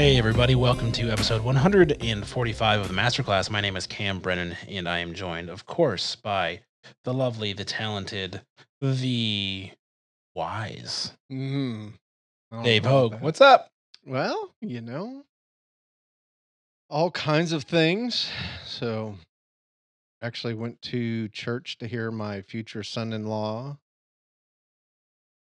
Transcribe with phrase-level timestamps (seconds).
[0.00, 3.50] Hey, everybody, welcome to episode 145 of the Masterclass.
[3.50, 6.60] My name is Cam Brennan, and I am joined, of course, by
[7.04, 8.40] the lovely, the talented,
[8.80, 9.72] the
[10.34, 11.92] wise Mm,
[12.62, 13.12] Dave Hogue.
[13.12, 13.20] that.
[13.20, 13.68] What's up?
[14.06, 15.26] Well, you know,
[16.88, 18.30] all kinds of things.
[18.64, 19.16] So,
[20.22, 23.76] actually went to church to hear my future son-in-law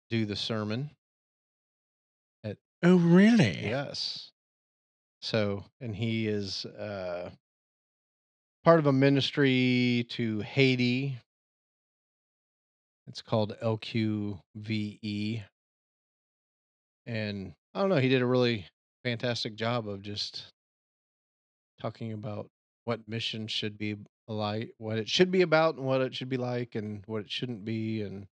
[0.10, 0.90] do the sermon.
[2.84, 3.60] Oh, really?
[3.62, 4.31] Yes.
[5.22, 7.30] So, and he is uh
[8.64, 11.18] part of a ministry to Haiti.
[13.08, 15.44] It's called LQVE.
[17.06, 18.66] And I don't know, he did a really
[19.04, 20.46] fantastic job of just
[21.80, 22.48] talking about
[22.86, 23.96] what mission should be
[24.28, 27.32] like, what it should be about and what it should be like and what it
[27.32, 28.28] shouldn't be and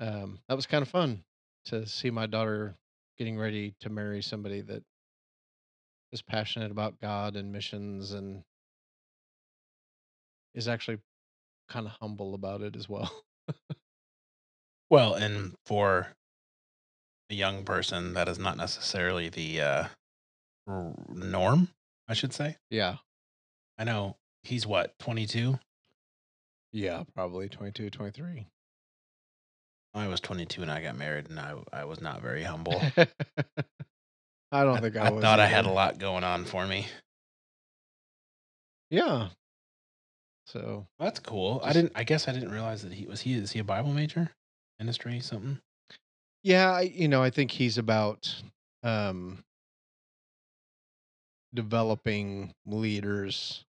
[0.00, 1.22] um that was kind of fun
[1.66, 2.74] to see my daughter
[3.18, 4.82] getting ready to marry somebody that
[6.12, 8.42] is passionate about God and missions and
[10.54, 10.98] is actually
[11.68, 13.10] kind of humble about it as well.
[14.90, 16.08] Well, and for
[17.30, 19.84] a young person, that is not necessarily the uh,
[20.66, 21.68] r- norm,
[22.08, 22.56] I should say.
[22.70, 22.96] yeah.
[23.78, 25.60] I know he's what, 22?
[26.72, 28.48] Yeah, probably 22, 23.
[29.94, 32.82] I was 22 and I got married, and I, I was not very humble.
[34.52, 36.86] I don't think I, I thought I had a lot going on for me.
[38.90, 39.28] Yeah.
[40.46, 41.60] So, That's cool.
[41.62, 41.92] I didn't.
[41.94, 43.34] I guess I didn't realize that he was he.
[43.34, 44.30] Is he a Bible major,
[44.80, 45.60] ministry, something?
[46.42, 48.34] yeah, I, you know, I think he's about
[48.82, 49.44] um
[51.54, 53.64] developing leaders,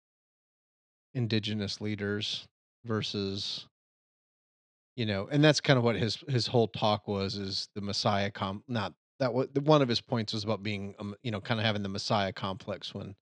[1.15, 2.47] indigenous leaders
[2.87, 3.67] versus
[4.97, 8.31] you know, and that's kind of what his his whole talk was is the Messiah
[8.31, 11.61] com not that was one of his points was about being um, you know, kind
[11.61, 13.15] of having the Messiah complex when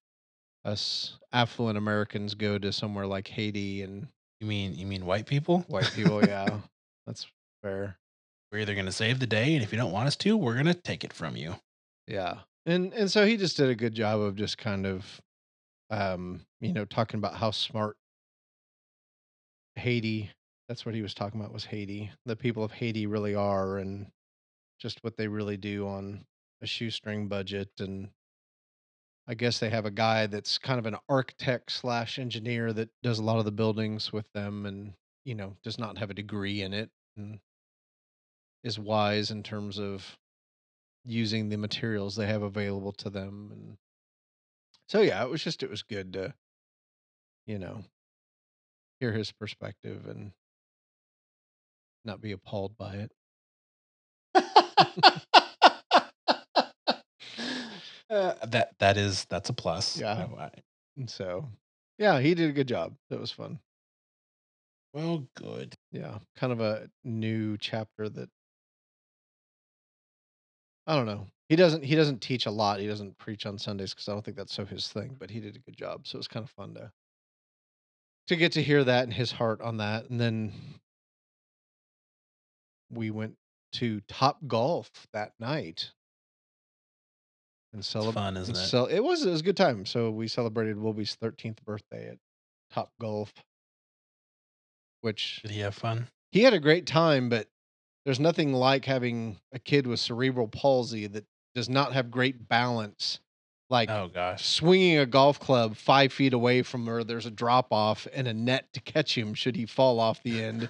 [0.65, 4.07] us affluent Americans go to somewhere like Haiti and
[4.41, 5.65] You mean you mean white people?
[5.67, 6.59] white people, yeah.
[7.05, 7.27] That's
[7.61, 7.97] fair.
[8.51, 10.55] We're either going to save the day, and if you don't want us to, we're
[10.55, 11.55] going to take it from you.
[12.07, 12.39] Yeah.
[12.65, 15.21] And and so he just did a good job of just kind of
[15.91, 17.97] um, you know, talking about how smart
[19.75, 20.29] Haiti,
[20.67, 22.11] that's what he was talking about was Haiti.
[22.25, 24.07] The people of Haiti really are and
[24.79, 26.25] just what they really do on
[26.61, 28.09] a shoestring budget and
[29.27, 33.19] I guess they have a guy that's kind of an architect slash engineer that does
[33.19, 36.61] a lot of the buildings with them and you know does not have a degree
[36.63, 37.39] in it and
[38.63, 40.17] is wise in terms of
[41.05, 43.77] using the materials they have available to them and
[44.87, 46.33] so yeah it was just it was good to
[47.45, 47.83] you know
[48.99, 50.31] hear his perspective and
[52.03, 53.11] not be appalled by it
[58.09, 59.97] Uh, that that is that's a plus.
[59.99, 60.27] Yeah.
[60.37, 60.49] I-
[61.05, 61.47] so
[61.97, 63.57] yeah he did a good job that was fun
[64.93, 65.73] well, good.
[65.93, 68.29] yeah kind of a new chapter that
[70.87, 73.93] i don't know he doesn't he doesn't teach a lot he doesn't preach on sundays
[73.93, 76.17] because i don't think that's so his thing but he did a good job so
[76.17, 76.91] it was kind of fun to
[78.27, 80.51] to get to hear that and his heart on that and then
[82.91, 83.35] we went
[83.73, 85.91] to top golf that night
[87.73, 88.65] and celebrate fun, isn't it?
[88.67, 92.17] so it was it was a good time so we celebrated Wilby's 13th birthday at
[92.71, 93.31] top golf
[95.01, 96.07] which Did he have fun?
[96.31, 97.47] he had a great time, but
[98.05, 101.25] there's nothing like having a kid with cerebral palsy that
[101.55, 103.19] does not have great balance.
[103.69, 104.43] Like Oh gosh.
[104.45, 108.33] swinging a golf club five feet away from where there's a drop off and a
[108.33, 110.69] net to catch him should he fall off the end.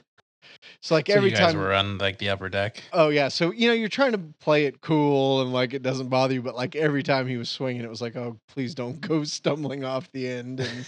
[0.80, 1.58] It's like So every you guys time.
[1.62, 2.82] were on like the upper deck.
[2.94, 6.10] Oh yeah, so you know you're trying to play it cool and like it doesn't
[6.10, 9.00] bother you, but like every time he was swinging, it was like, oh please don't
[9.08, 10.60] go stumbling off the end.
[10.60, 10.86] And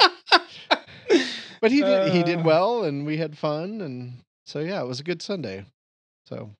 [1.60, 2.42] but he did he did Uh.
[2.44, 4.14] well, and we had fun, and
[4.46, 5.64] so yeah, it was a good Sunday.
[6.26, 6.50] So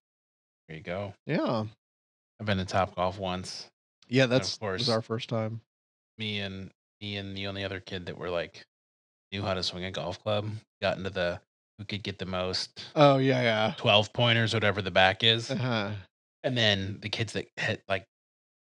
[0.68, 1.14] There you go.
[1.26, 1.64] yeah,
[2.40, 3.66] I've been to Top Golf once.
[4.08, 4.80] yeah, that's of course.
[4.80, 5.60] was our first time.
[6.18, 8.64] Me and me and the only other kid that were like
[9.32, 10.50] knew how to swing a golf club
[10.82, 11.40] got into the
[11.80, 13.74] who could get the most Oh yeah, yeah.
[13.78, 15.90] twelve pointers, whatever the back is, Uh-huh.
[16.44, 18.04] and then the kids that had like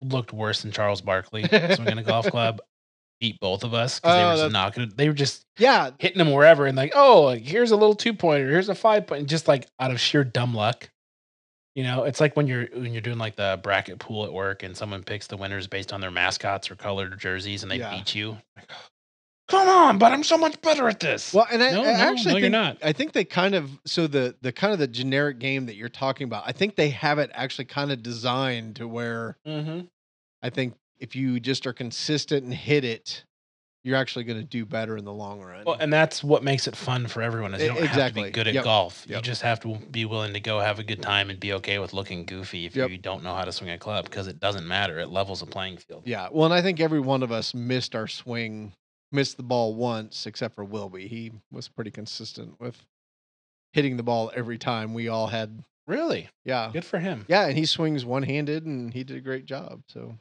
[0.03, 1.45] looked worse than Charles Barkley
[1.75, 2.61] swinging a golf club
[3.21, 4.89] beat both of us because they Oh, were just that's- not gonna.
[4.89, 8.13] They were just Yeah, hitting them wherever and like, oh, like, here's a little two
[8.13, 10.91] pointer, here's a five point, just like out of sheer dumb luck.
[11.77, 14.63] You know, it's like when you're when you're doing like the bracket pool at work
[14.65, 17.95] and someone picks the winners based on their mascots or colored jerseys and they Yeah.
[17.97, 18.39] beat you.
[18.57, 18.71] Like,
[19.49, 21.33] Come on, but I'm so much better at this.
[21.33, 22.79] Well, and I, No, I no, actually no, you're think, not.
[22.83, 25.89] I think they kind of so the the kind of the generic game that you're
[25.89, 26.45] talking about.
[26.47, 29.83] I think they have it actually kind of designed to where mm-hmm.
[30.43, 33.25] I think if you just are consistent and hit it,
[33.85, 35.63] you're actually going to do better in the long run.
[35.65, 37.55] Well, and that's what makes it fun for everyone.
[37.55, 38.23] Is you don't have to exactly.
[38.25, 38.65] be good at Yep.
[38.65, 39.07] golf.
[39.09, 41.79] You just have to be willing to go have a good time and be okay
[41.79, 42.91] with looking goofy if Yep.
[42.91, 44.99] you don't know how to swing a club because it doesn't matter.
[44.99, 46.03] It levels the playing field.
[46.05, 48.73] yeah, well, and I think every one of us missed our swing,
[49.13, 51.09] missed the ball once, except for Wilby.
[51.09, 52.85] He was pretty consistent with
[53.73, 54.95] hitting the ball every time.
[54.95, 57.25] We all had, Really yeah, good for him.
[57.29, 59.83] yeah, and he swings one handed, and he did a great job.
[59.89, 60.17] So,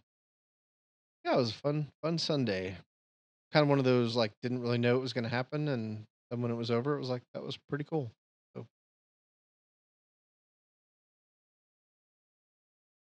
[1.24, 2.76] yeah, it was a fun, fun Sunday.
[3.52, 6.06] Kind of one of those like didn't really know it was going to happen, and
[6.30, 8.12] then when it was over, it was like that was pretty cool.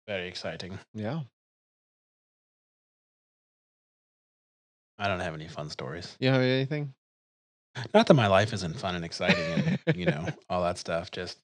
[0.06, 0.78] Very exciting.
[0.94, 1.20] Yeah,
[5.02, 6.16] I don't have any fun stories.
[6.20, 6.94] you have anything?
[7.92, 9.44] Not that my life isn't fun and exciting
[9.86, 11.10] and you know all that stuff.
[11.10, 11.38] Just,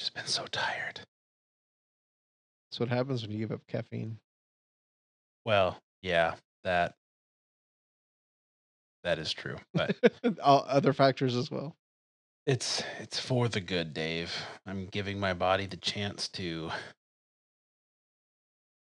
[0.00, 0.98] just been so tired.
[2.70, 4.18] That's what happens when you give up caffeine.
[5.44, 6.34] Well, yeah,
[6.64, 6.94] that
[9.04, 9.96] that is true, but
[10.42, 11.76] All other factors as well.
[12.48, 14.34] it's it's for the good, Dave.
[14.66, 16.70] I'm giving my body the chance to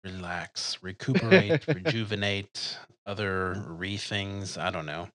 [0.05, 2.77] relax, recuperate, rejuvenate,
[3.07, 4.59] other re things.
[4.59, 5.09] I don't know.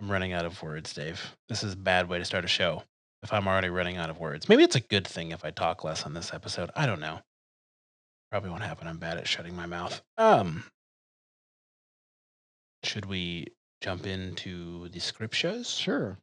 [0.00, 1.36] I'm running out of words, Dave.
[1.48, 2.82] This is a bad way to start a show.
[3.22, 5.84] If I'm already running out of words, maybe it's a good thing if I talk
[5.84, 6.70] less on this episode.
[6.74, 7.20] I don't know.
[8.30, 8.88] Probably won't happen.
[8.88, 10.02] I'm bad at shutting my mouth.
[10.18, 10.64] Um,
[12.82, 13.46] should we
[13.80, 15.70] jump into the scriptures?
[15.70, 16.18] Sure.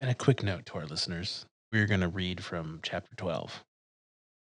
[0.00, 3.64] And a quick note to our listeners we're going to read from chapter 12.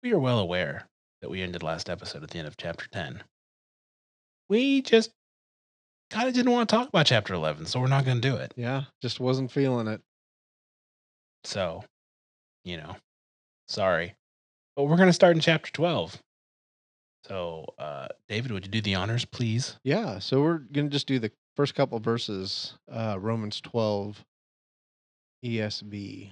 [0.05, 0.87] We are well aware
[1.21, 3.23] that we ended last episode at the end of chapter 10.
[4.47, 5.09] We just
[6.11, 8.35] kind of didn't want to talk about chapter 11, so we're not going to do
[8.35, 8.53] it.
[8.55, 10.01] Yeah, just wasn't feeling it.
[11.43, 11.83] So,
[12.63, 12.97] you know,
[13.67, 14.13] sorry.
[14.75, 16.21] But we're going to start in chapter 12.
[17.27, 19.79] So, uh, David, would you do the honors, please?
[19.83, 22.77] Yeah, so we're gonna just do the first couple verses.
[22.87, 24.23] Uh, Romans twelve,
[25.43, 26.31] ESV.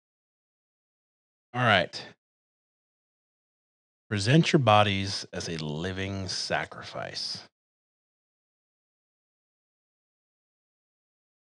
[1.53, 2.01] All right.
[4.09, 7.47] Present your bodies as a living sacrifice.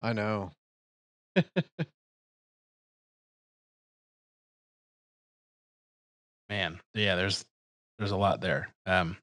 [0.02, 0.52] I know.
[6.48, 7.44] Man, yeah, there's
[7.98, 8.68] there's a lot there.
[8.86, 9.16] Um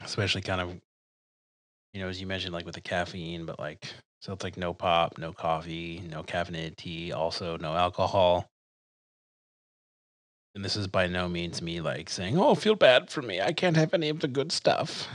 [0.00, 0.80] especially kind of
[1.92, 4.74] you know, as you mentioned like with the caffeine, but like so it's like no
[4.74, 8.48] pop, no coffee, no caffeinated tea, also no alcohol.
[10.58, 13.40] And this is by no means me like saying, "Oh, feel bad for me.
[13.40, 15.06] I can't have any of the good stuff."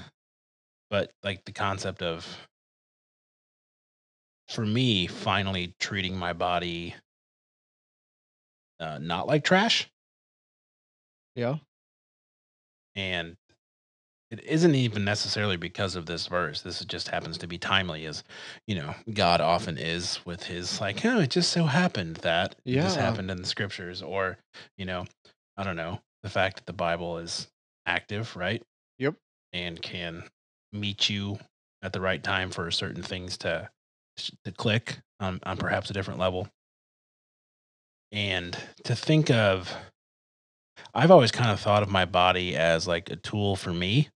[0.90, 2.48] But like the concept of
[4.48, 6.96] for me finally treating my body
[8.80, 9.90] uh, not like trash
[11.36, 11.58] Yeah.
[12.96, 13.36] and
[14.32, 18.24] it isn't even necessarily because of this verse this just happens to be timely as
[18.68, 22.96] you know god often is with his like oh it just so happened that this
[22.96, 23.02] Yeah.
[23.02, 24.38] happened in the scriptures or
[24.78, 25.06] you know
[25.58, 27.48] i don't know the fact that the bible is
[27.86, 28.62] active right
[29.00, 29.16] Yep.
[29.52, 30.24] and can
[30.72, 31.38] meet you
[31.82, 33.70] at the right time for certain things to
[34.44, 36.48] to click on, on perhaps a different level
[38.12, 39.76] and to think of
[40.94, 44.10] I've always kind of thought of my body as like a tool for me.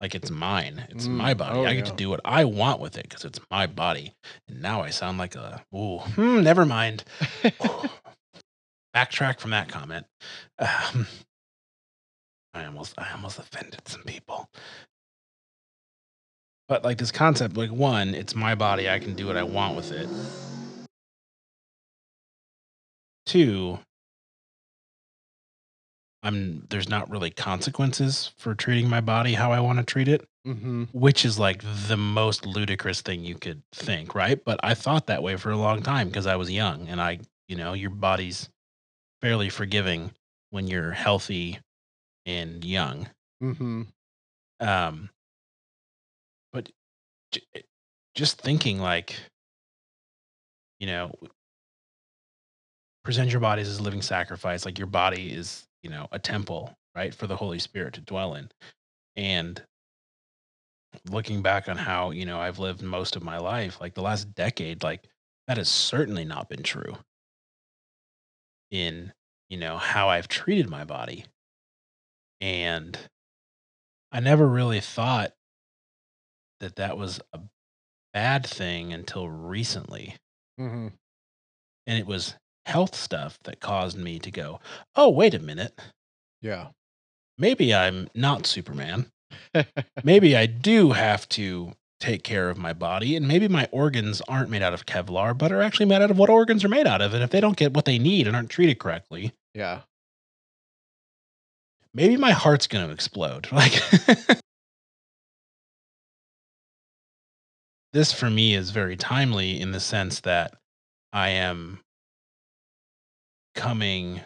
[0.00, 0.84] Like it's mine.
[0.90, 1.58] It's my Mm, body.
[1.60, 4.14] oh, I get to do what I want with it because it's my body.
[4.48, 7.04] And now I sound like a ooh, hmm, never mind.
[8.94, 10.06] Backtrack from that comment.
[10.58, 11.06] Um,
[12.54, 14.48] I almost I almost offended some people.
[16.68, 18.88] But like this concept, like one, it's my body.
[18.88, 20.08] I can do what I want with it.
[23.26, 23.78] Two,
[26.22, 30.26] I'm there's not really consequences for treating my body how I want to treat it,
[30.46, 30.84] mm-hmm.
[30.92, 34.42] which is like the most ludicrous thing you could think, right?
[34.42, 37.20] But I thought that way for a long time because I was young and I,
[37.48, 38.48] you know, your body's
[39.24, 40.10] fairly forgiving
[40.50, 41.58] when you're healthy
[42.26, 43.08] and young.
[43.42, 43.84] Mm-hmm.
[44.60, 45.08] Um,
[46.52, 46.68] but
[47.32, 47.60] j- eh,
[48.14, 49.16] just thinking like,
[50.78, 51.10] you know,
[53.02, 54.66] present your bodies as a living sacrifice.
[54.66, 58.34] Like your body is, you know, a temple, right, for the Holy Spirit to dwell
[58.34, 58.50] in.
[59.16, 59.62] And
[61.10, 64.34] looking back on how, you know, I've lived most of my life, like the last
[64.34, 65.08] decade, like
[65.48, 66.98] that has certainly not been true
[68.70, 69.12] in,
[69.48, 71.24] you know, how I've treated my body.
[72.40, 72.98] And
[74.12, 75.32] I never really thought
[76.60, 77.40] that that was a
[78.12, 80.16] bad thing until recently.
[80.58, 80.88] hmm
[81.86, 82.34] And it was
[82.66, 84.60] health stuff that caused me to go,
[84.94, 85.78] oh, wait a minute.
[86.40, 86.68] Yeah.
[87.36, 89.10] Maybe I'm not Superman.
[90.04, 93.16] Maybe I do have to take care of my body.
[93.16, 96.18] And maybe my organs aren't made out of Kevlar, but are actually made out of
[96.18, 97.14] what organs are made out of.
[97.14, 99.80] And if they don't get what they need and aren't treated correctly, yeah.
[101.92, 103.48] maybe my heart's going to explode.
[103.52, 103.80] Like,
[107.92, 110.54] this for me is very timely in the sense that
[111.12, 111.78] I am
[113.54, 114.20] coming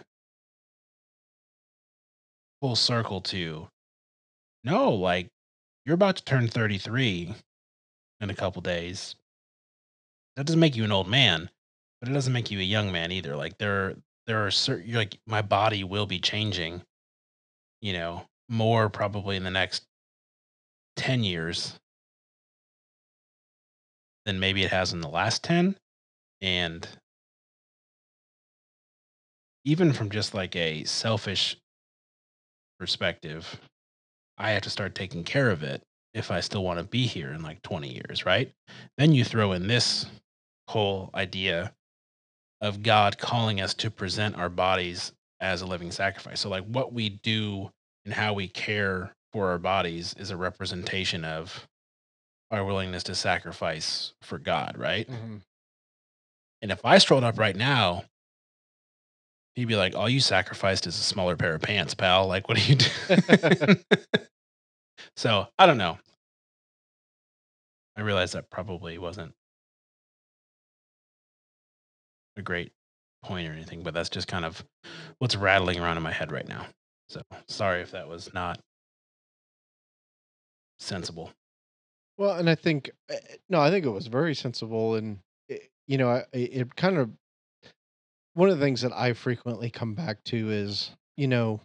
[2.61, 3.69] full circle to
[4.65, 5.29] no, like
[5.85, 7.35] you're about to turn 33
[8.21, 9.15] in a couple days.
[10.37, 11.51] That doesn't make you an old man,
[12.01, 13.37] but it doesn't make you a young man either.
[13.37, 13.97] Like there,
[14.27, 16.83] there are certain like my body will be changing,
[17.81, 19.85] you know, more probably in the next
[20.97, 21.79] 10 years
[24.27, 25.77] than maybe it has in the last 10.
[26.41, 26.87] And
[29.65, 31.57] even from just like a selfish
[32.79, 33.61] perspective,
[34.37, 35.83] I have to start taking care of it
[36.15, 38.53] if I still want to be here in like 20 years, right?
[38.99, 40.07] Then you throw in this
[40.69, 41.73] whole idea
[42.61, 46.41] of God calling us to present our bodies as a living sacrifice.
[46.41, 47.71] So, like, what we do
[48.05, 51.69] and how we care for our bodies is a representation of
[52.51, 55.09] our willingness to sacrifice for God, right?
[55.09, 55.37] hmm
[56.63, 58.05] And if I strolled up right now,
[59.55, 62.27] he'd be like, All you sacrificed is a smaller pair of pants, pal.
[62.27, 62.77] Like, what are you
[63.09, 63.79] doing?
[65.17, 65.99] so I don't know.
[67.97, 69.35] I realize that probably wasn't
[72.37, 72.73] a great
[73.23, 74.65] point or anything, but that's just kind of
[75.19, 76.67] what's rattling around in my head right now.
[77.09, 78.61] So sorry if that was not
[80.79, 81.33] sensible.
[82.17, 85.71] Well, and I think eh, eh, no, I think it was very sensible, and it,
[85.87, 87.11] you know, it, it kind of
[88.35, 91.61] one of the things that I frequently come back to is, you know,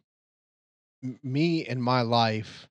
[1.21, 2.67] me in my life,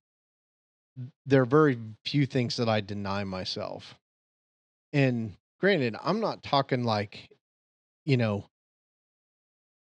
[1.26, 3.94] there are very few things that I deny myself.
[4.92, 7.30] And granted, I'm not talking like,
[8.04, 8.44] you know,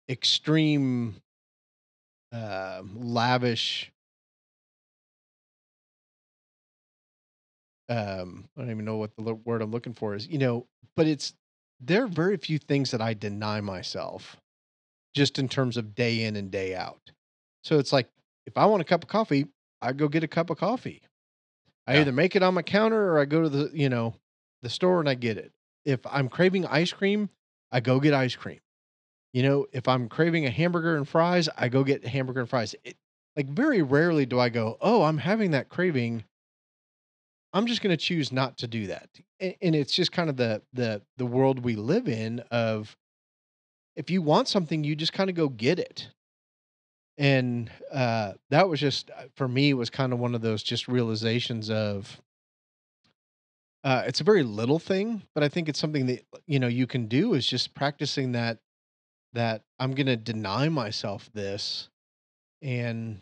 [0.10, 1.16] extreme,
[2.32, 3.92] um lavish.
[7.90, 11.08] Um, I don't even know what the word I'm looking for is, you know, but
[11.08, 11.34] it's
[11.80, 14.38] there are very few things that I deny myself
[15.16, 17.12] just in terms of day in and day out.
[17.64, 18.10] So it's like
[18.46, 19.48] if I want a cup of coffee,
[19.82, 21.02] I go get a cup of coffee.
[21.88, 22.02] I Yeah.
[22.02, 24.16] either make it on my counter or I go to the, you know,
[24.62, 25.52] the store and I get it.
[25.86, 27.30] If I'm craving ice cream,
[27.72, 28.60] I go get ice cream.
[29.34, 32.76] You know, if I'm craving a hamburger and fries, I go get hamburger and fries.
[32.84, 32.98] It,
[33.36, 36.26] like very rarely do I go, "Oh, I'm having that craving.
[37.54, 39.10] I'm just going to choose not to do that."
[39.40, 42.98] And, and it's just kind of the the the world we live in of
[43.96, 46.10] if you want something, you just kind of go get it.
[47.20, 50.88] And uh, that was just uh, for me was kind of one of those just
[50.88, 52.20] realizations of
[53.84, 56.88] uh, it's a very little thing, but I think it's something that you know you
[56.88, 58.60] can do is just practicing that
[59.34, 61.90] that I'm going to deny myself this
[62.62, 63.22] and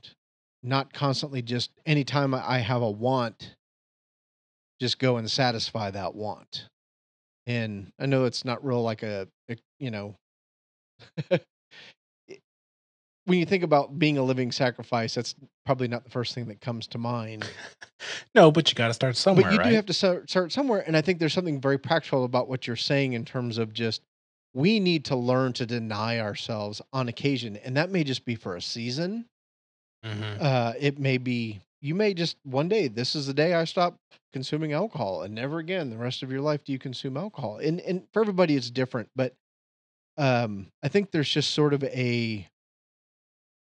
[0.64, 3.56] not constantly just anytime I have a want,
[4.80, 6.68] just go and satisfy that want.
[7.48, 10.16] And I know it's not real like a, a you know
[13.28, 16.62] when you think about being a living sacrifice, that's probably not the first thing that
[16.62, 17.48] comes to mind.
[18.36, 19.70] No, but you got to start somewhere, but you right?
[19.70, 22.68] do have to start, start somewhere, and I think there's something very practical about what
[22.68, 24.04] you're saying in terms of just
[24.54, 28.56] we need to learn to deny ourselves on occasion, and that may just be for
[28.56, 29.26] a season.
[30.06, 30.40] Mhm.
[30.40, 33.98] Uh, it may be you may just one day this is the day I stop
[34.32, 37.58] consuming alcohol, and never again the rest of your life do you consume alcohol.
[37.58, 39.34] And and for everybody it's different, but
[40.18, 42.48] um, I think there's just sort of a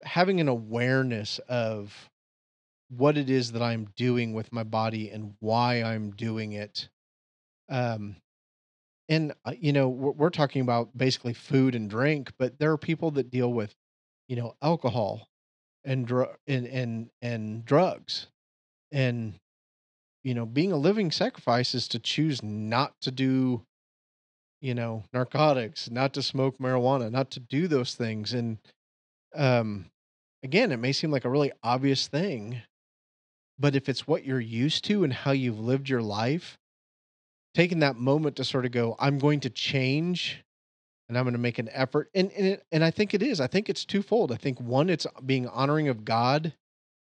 [0.07, 2.09] having an awareness of
[2.89, 6.87] what it is that I'm doing with my body and why I'm doing it.
[7.69, 8.15] Um,
[9.09, 12.77] and uh, you know, we're, we're talking about basically food and drink, but there are
[12.77, 13.75] people that deal with,
[14.27, 15.27] you know, alcohol
[15.83, 18.27] and drug and and and drugs,
[18.91, 19.33] and
[20.23, 23.61] you know, being a living sacrifice is to choose not to do,
[24.61, 28.33] you know, narcotics, not to smoke marijuana, not to do those things.
[28.33, 28.57] And
[29.35, 29.85] um,
[30.43, 32.61] again, it may seem like a really obvious thing,
[33.59, 36.57] but if it's what you're used to and how you've lived your life,
[37.53, 40.43] taking that moment to sort of go, I'm going to change
[41.09, 42.09] and I'm going to make an effort.
[42.13, 43.39] And and, it, and I think it is.
[43.39, 44.31] I think it's twofold.
[44.31, 46.53] I think one, it's being honoring of God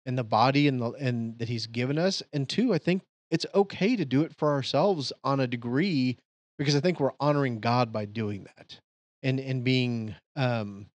[0.06, 3.46] and the body and the and that He's given us, and two, I think it's
[3.54, 6.18] okay to do it for ourselves on a degree
[6.58, 8.78] because I think we're honoring God by doing that
[9.22, 10.86] and and being um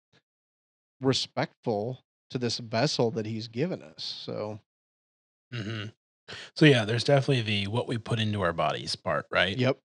[1.01, 1.99] respectful
[2.31, 4.21] to this vessel that He's given us.
[4.25, 4.59] So
[5.53, 5.85] mm-hmm.
[6.55, 9.57] So yeah, there's definitely the what we put into our bodies part, right?
[9.57, 9.77] yep,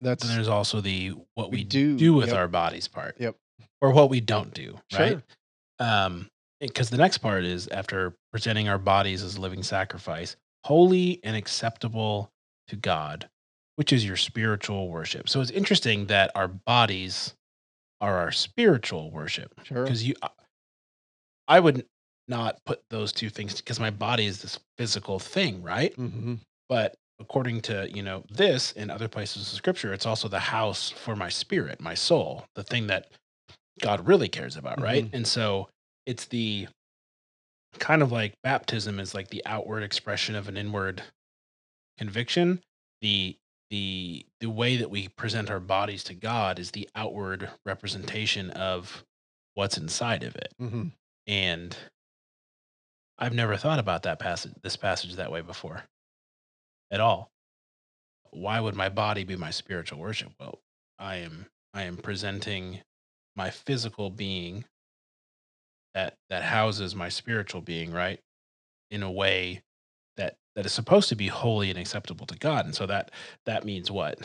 [0.00, 1.96] That's and there's also the what we we do.
[1.96, 3.36] do with Yep, our bodies part, yep,
[3.80, 5.10] or what we don't do, right?
[5.10, 5.22] sure.
[5.78, 6.28] Um,
[6.60, 11.36] because the next part is after presenting our bodies as a living sacrifice, holy and
[11.36, 12.30] acceptable
[12.68, 13.28] to God,
[13.76, 15.28] which is your spiritual worship.
[15.28, 17.34] So it's interesting that our bodies
[18.00, 19.82] are our spiritual worship Sure.
[19.82, 20.14] because you,
[21.48, 21.86] I would
[22.28, 25.94] not put those two things because my body is this physical thing, right?
[25.94, 26.34] hmm
[26.68, 30.90] But according to you know this and other places of scripture, it's also the house
[30.90, 33.08] for my spirit, my soul, the thing that
[33.80, 35.04] God really cares about, right?
[35.12, 35.68] And so
[36.06, 36.68] it's the
[37.78, 41.02] kind of like baptism is like the outward expression of an inward
[41.98, 42.60] conviction.
[43.00, 43.36] The
[43.70, 49.04] the the way that we present our bodies to God is the outward representation of
[49.54, 50.52] what's inside of it.
[50.58, 50.88] hmm
[51.26, 51.76] And
[53.18, 55.84] I've never thought about that passage this passage that way before
[56.90, 57.30] at all.
[58.30, 60.32] Why would my body be my spiritual worship?
[60.40, 60.60] Well,
[60.98, 62.80] I am I am presenting
[63.36, 64.64] my physical being
[65.94, 68.20] that that houses my spiritual being, right?
[68.90, 69.62] In a way
[70.16, 72.64] that that is supposed to be holy and acceptable to God.
[72.64, 73.10] And so that
[73.46, 74.18] that means what?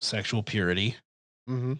[0.00, 0.96] Sexual purity,
[1.46, 1.74] hmm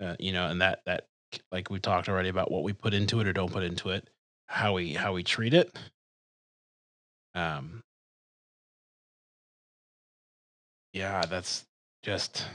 [0.00, 1.04] uh, you know, and that that
[1.52, 4.08] like we talked already about what we put into it or don't put into it,
[4.46, 5.76] how we how we treat it.
[7.34, 7.82] Um
[10.92, 11.64] yeah, that's
[12.02, 12.46] just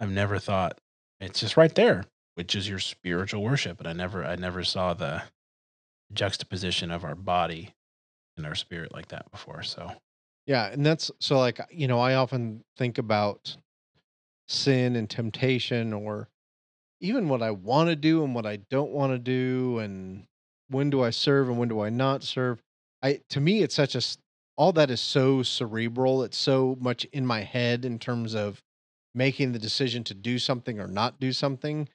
[0.00, 0.80] I've never thought
[1.20, 2.04] it's just right there,
[2.36, 3.80] which is your spiritual worship.
[3.80, 5.22] And I never I never saw the
[6.12, 7.74] juxtaposition of our body
[8.36, 9.62] and our spirit like that before.
[9.62, 9.92] So
[10.46, 13.56] Yeah, and that's so like you know, I often think about
[14.48, 16.28] sin and temptation or
[17.00, 20.24] even what I want to do and what I don't want to do and
[20.68, 22.60] when do I serve and when do I not serve.
[23.02, 24.02] I to me it's such a
[24.56, 26.22] all that is so cerebral.
[26.24, 28.60] It's so much in my head in terms of
[29.14, 31.88] making the decision to do something or not do something.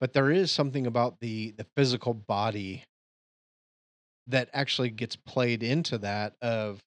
[0.00, 2.84] But there is something about the the physical body
[4.26, 6.80] that actually gets played into that of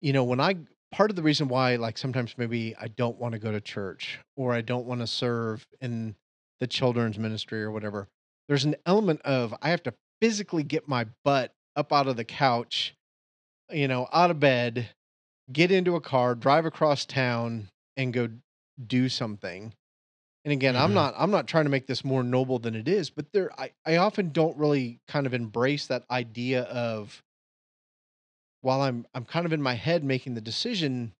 [0.00, 0.56] you know, when I
[0.92, 4.18] part of the reason why like sometimes maybe I don't want to go to church
[4.36, 6.16] or I don't want to serve in
[6.60, 8.08] the children's ministry or whatever,
[8.48, 12.24] there's an element of I have to physically get my butt up out of the
[12.24, 12.94] couch,
[13.70, 14.88] you know, out of bed,
[15.52, 18.28] get into a car, drive across town and go
[18.86, 19.72] do something.
[20.44, 20.94] And again, I'm Mhm.
[20.94, 23.72] not I'm not trying to make this more noble than it is, but there I,
[23.84, 27.22] I often don't really kind of embrace that idea of
[28.66, 31.12] while I'm I'm kind of in my head making the decision,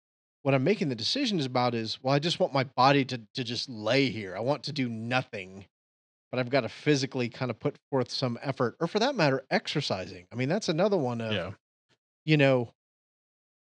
[0.42, 3.20] what I'm making the decision is about is, well, I just want my body to
[3.34, 4.36] to just lay here.
[4.36, 5.64] I want to do nothing,
[6.32, 9.44] but I've got to physically kind of put forth some effort, or for that matter,
[9.48, 10.26] exercising.
[10.32, 11.52] I mean, that's another one of, yeah.
[12.24, 12.72] you know,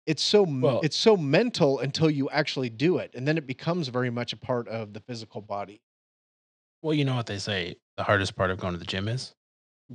[0.07, 3.89] it's so Well, it's so mental until you actually do it, and then it becomes
[3.89, 5.81] very much a part of the physical body.
[6.83, 9.35] well, you know what they say, the hardest part of going to the gym is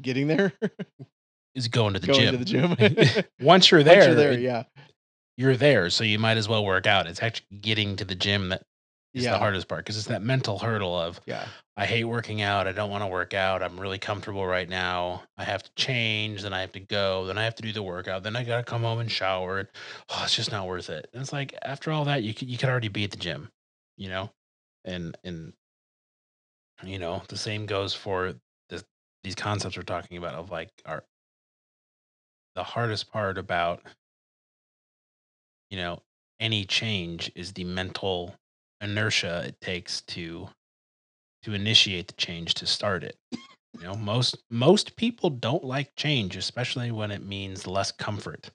[0.02, 0.52] Getting there,
[1.58, 2.32] is going to the going gym.
[2.32, 3.24] to the gym.
[3.42, 4.64] Once you're Once there, you're there, it- yeah,
[5.36, 7.08] you're there, so you might as well work out.
[7.08, 8.64] It's actually getting to the gym that
[9.14, 12.42] is yeah, the hardest part because it's that mental hurdle of yeah, I hate working
[12.42, 12.68] out.
[12.68, 13.64] I don't want to work out.
[13.64, 15.24] I'm really comfortable right now.
[15.38, 16.44] I have to change.
[16.44, 17.26] Then I have to go.
[17.26, 18.24] Then I have to do the workout.
[18.24, 19.60] Then I got to come home and shower.
[19.60, 19.68] And,
[20.10, 21.08] oh, it's just not worth it.
[21.14, 23.50] And it's like after all that, you could you could already be at the gym,
[23.96, 24.30] you know,
[24.86, 25.54] and and
[26.84, 28.36] you know the same goes for
[28.70, 28.84] this,
[29.24, 31.04] these concepts we're talking about of like our
[32.58, 33.84] the hardest part about
[35.70, 36.02] you know
[36.40, 38.34] any change is the mental
[38.82, 40.50] inertia it takes to
[41.44, 46.36] to initiate the change to start it you know most most people don't like change
[46.36, 48.50] especially when it means less comfort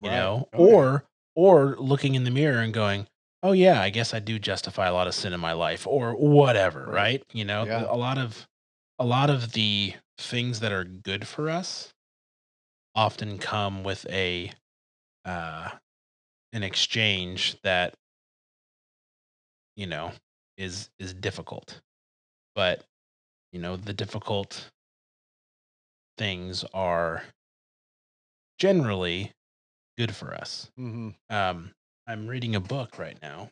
[0.00, 0.14] you Right.
[0.16, 0.72] know Oh, yeah.
[0.72, 3.08] or or looking in the mirror and going
[3.42, 6.14] oh yeah i guess i do justify a lot of sin in my life or
[6.14, 6.94] whatever Right.
[6.94, 7.86] right, you know Yeah.
[7.88, 8.46] a lot of
[9.00, 11.92] a lot of the things that are good for us
[12.96, 14.50] often come with a
[15.24, 15.68] uh,
[16.52, 17.94] an exchange that
[19.76, 20.12] you know
[20.56, 21.80] is is difficult.
[22.56, 22.82] But
[23.52, 24.70] you know the difficult
[26.18, 27.22] things are
[28.58, 29.32] generally
[29.98, 30.70] good for us.
[30.76, 31.72] Hmm um
[32.08, 33.50] i'm reading a book right now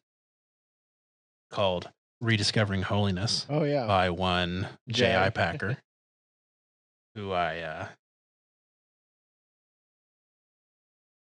[1.50, 3.86] called rediscovering holiness Oh yeah.
[3.86, 5.76] by one j.i packer
[7.14, 7.88] who i uh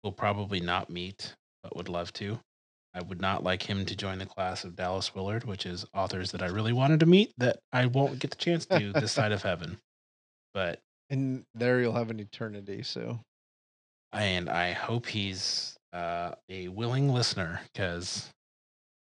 [0.03, 2.39] will probably not meet but would love to
[2.95, 6.33] I would not like him to join the class of Dallas Willard, which is authors
[6.33, 9.31] that I really wanted to meet that I won't get the chance to this side
[9.31, 9.79] of heaven.
[10.55, 10.81] But
[11.11, 12.83] and there you'll have an eternity.
[12.83, 13.21] So
[14.13, 18.31] and I hope he's uh, a willing listener because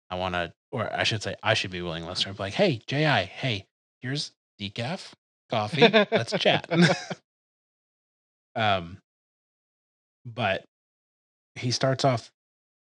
[0.09, 2.33] I want to, or I should say, I should be a willing listener.
[2.33, 3.65] Be like, hey, Ji, hey,
[4.01, 5.11] here's decaf
[5.49, 5.81] coffee.
[5.81, 6.67] Let's chat.
[8.55, 8.99] um,
[10.25, 10.63] but
[11.55, 12.31] he starts off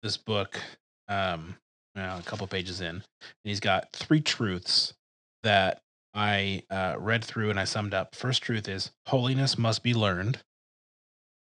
[0.03, 0.59] this book
[1.07, 1.55] um
[1.95, 3.03] well, a couple pages in and
[3.43, 4.93] he's got three truths
[5.43, 5.81] that
[6.13, 10.39] i uh, read through and i summed up first truth is holiness must be learned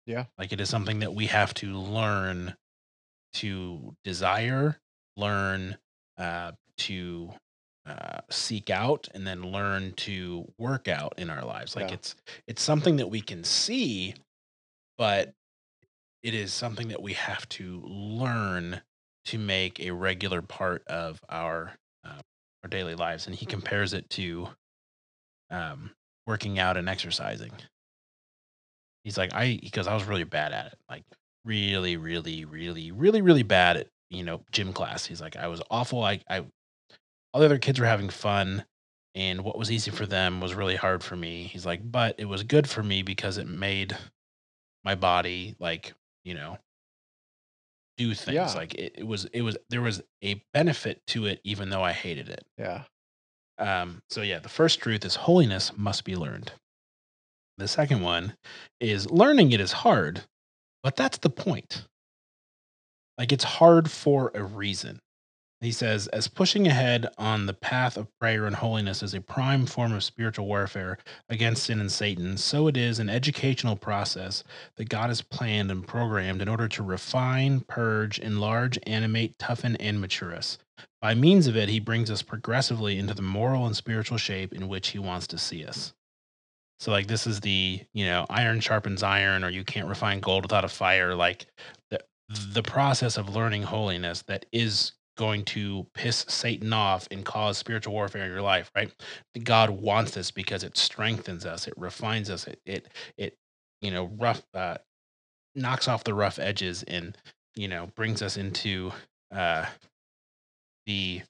[0.06, 0.24] Yeah.
[0.38, 2.54] like it is something that we have to learn
[3.34, 4.78] to desire
[5.16, 5.76] learn
[6.16, 7.30] uh, to
[7.86, 11.94] uh, seek out and then learn to work out in our lives like Yeah.
[11.94, 12.14] it's
[12.46, 14.14] it's something that we can see
[14.96, 15.32] but
[16.22, 18.80] it is something that we have to learn
[19.26, 21.72] to make a regular part of our
[22.04, 22.20] uh,
[22.62, 24.48] our daily lives and he compares it to
[25.50, 25.90] um,
[26.26, 27.52] working out and exercising.
[29.04, 31.04] He's like i because i was really bad at it like
[31.44, 35.06] really really really really really bad at you know gym class.
[35.06, 36.40] He's like i was awful i i
[37.32, 38.64] all the other kids were having fun
[39.14, 41.44] and what was easy for them was really hard for me.
[41.44, 43.96] He's like but it was good for me because it made
[44.84, 46.58] my body like you know
[47.96, 48.52] do things Yeah.
[48.54, 51.92] like it, it was it was there was a benefit to it even though i
[51.92, 52.82] hated it yeah.
[53.58, 56.52] um so yeah the first truth is holiness must be learned
[57.56, 58.34] the second one
[58.80, 60.22] is learning it is hard
[60.84, 61.84] but that's the point
[63.18, 65.00] like it's hard for a reason
[65.60, 69.66] he says, as pushing ahead on the path of prayer and holiness is a prime
[69.66, 74.44] form of spiritual warfare against sin and Satan, so it is an educational process
[74.76, 80.00] that God has planned and programmed in order to refine, purge, enlarge, animate, toughen, and
[80.00, 80.58] mature us.
[81.00, 84.68] By means of it, he brings us progressively into the moral and spiritual shape in
[84.68, 85.92] which he wants to see us.
[86.78, 90.44] So, like, this is the, you know, iron sharpens iron, or you can't refine gold
[90.44, 91.16] without a fire.
[91.16, 91.46] Like,
[91.90, 97.58] the, the process of learning holiness that is going to piss Satan off and cause
[97.58, 98.90] spiritual warfare in your life, right?
[99.42, 103.36] God wants this because it strengthens us, it refines us, it it it
[103.82, 104.78] you know rough uh,
[105.54, 107.18] knocks off the rough edges and
[107.56, 108.92] you know brings us into
[109.34, 109.66] uh,
[110.86, 111.22] the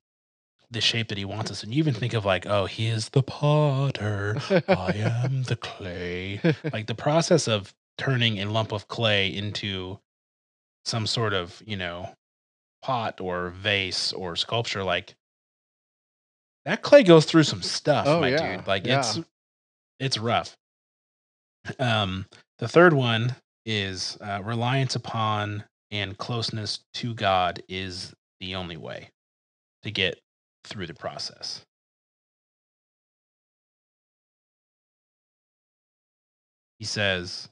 [0.71, 1.63] the shape that He wants us.
[1.63, 4.37] And you even think of like, oh, He is the potter,
[4.69, 4.93] I
[5.25, 6.41] am the clay.
[6.73, 9.99] Like the process of turning a lump of clay into
[10.85, 12.11] some sort of you know
[12.83, 15.15] pot or vase or sculpture like
[16.65, 19.01] that clay goes through some stuff Oh, my yeah, dude like yeah.
[19.01, 19.21] it's
[20.01, 20.57] it's rough
[21.79, 22.27] um
[22.59, 23.35] the third one
[23.67, 29.11] is uh, reliance upon and closeness to god is the only way
[29.83, 30.21] to get
[30.65, 31.65] through the process
[36.79, 37.49] he says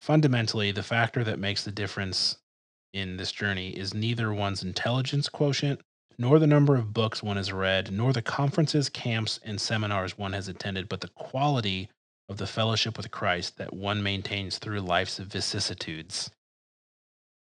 [0.00, 2.36] fundamentally the factor that makes the difference
[2.92, 5.80] in this journey is neither one's intelligence quotient,
[6.18, 10.32] nor the number of books one has read, nor the conferences, camps, and seminars one
[10.32, 11.88] has attended, but the quality
[12.28, 16.30] of the fellowship with Christ that one maintains through life's vicissitudes,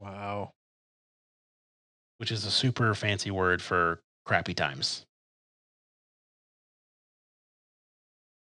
[0.01, 0.51] wow.
[2.19, 5.05] which is a super fancy word for crappy times.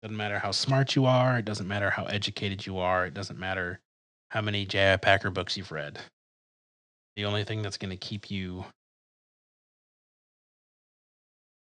[0.02, 3.38] Doesn't matter how smart you are, it doesn't matter how educated you are, it doesn't
[3.38, 3.80] matter
[4.30, 4.96] how many J.I.
[4.96, 5.98] Packer books you've read.
[7.16, 8.64] The only thing that's going to keep you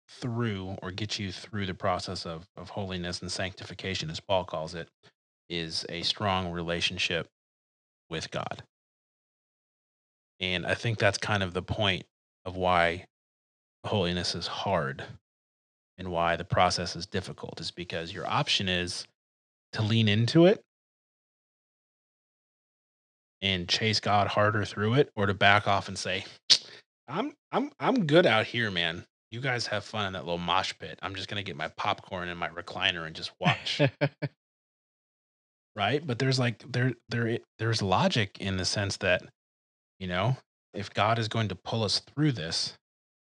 [0.08, 4.76] through or get you through the process of, of holiness and sanctification, as Paul calls
[4.76, 4.88] it,
[5.50, 7.28] is a strong relationship
[8.10, 8.64] with God.
[10.40, 12.04] And I think that's kind of the point
[12.46, 13.06] of why
[13.86, 15.04] holiness is hard
[15.98, 19.06] and why the process is difficult, is because your option is
[19.74, 20.64] to lean into it
[23.42, 26.26] and chase God harder through it, or to back off and say,
[27.08, 29.06] I'm I'm I'm good out here, man.
[29.32, 31.00] You guys have fun in that little mosh pit.
[31.02, 33.82] I'm just gonna get my popcorn and my recliner and just watch.
[35.76, 36.06] right?
[36.06, 39.24] But there's like there there there's logic in the sense that
[40.00, 40.38] you know
[40.74, 42.78] if God is going to pull us through this,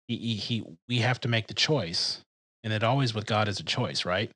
[0.09, 2.21] he, he, he we have to make the choice,
[2.65, 4.31] and it always with God is a choice, right?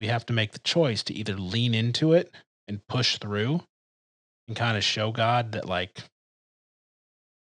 [0.00, 2.34] We have to make the choice to either lean into it
[2.68, 3.62] and push through,
[4.48, 6.02] and kind of show God that like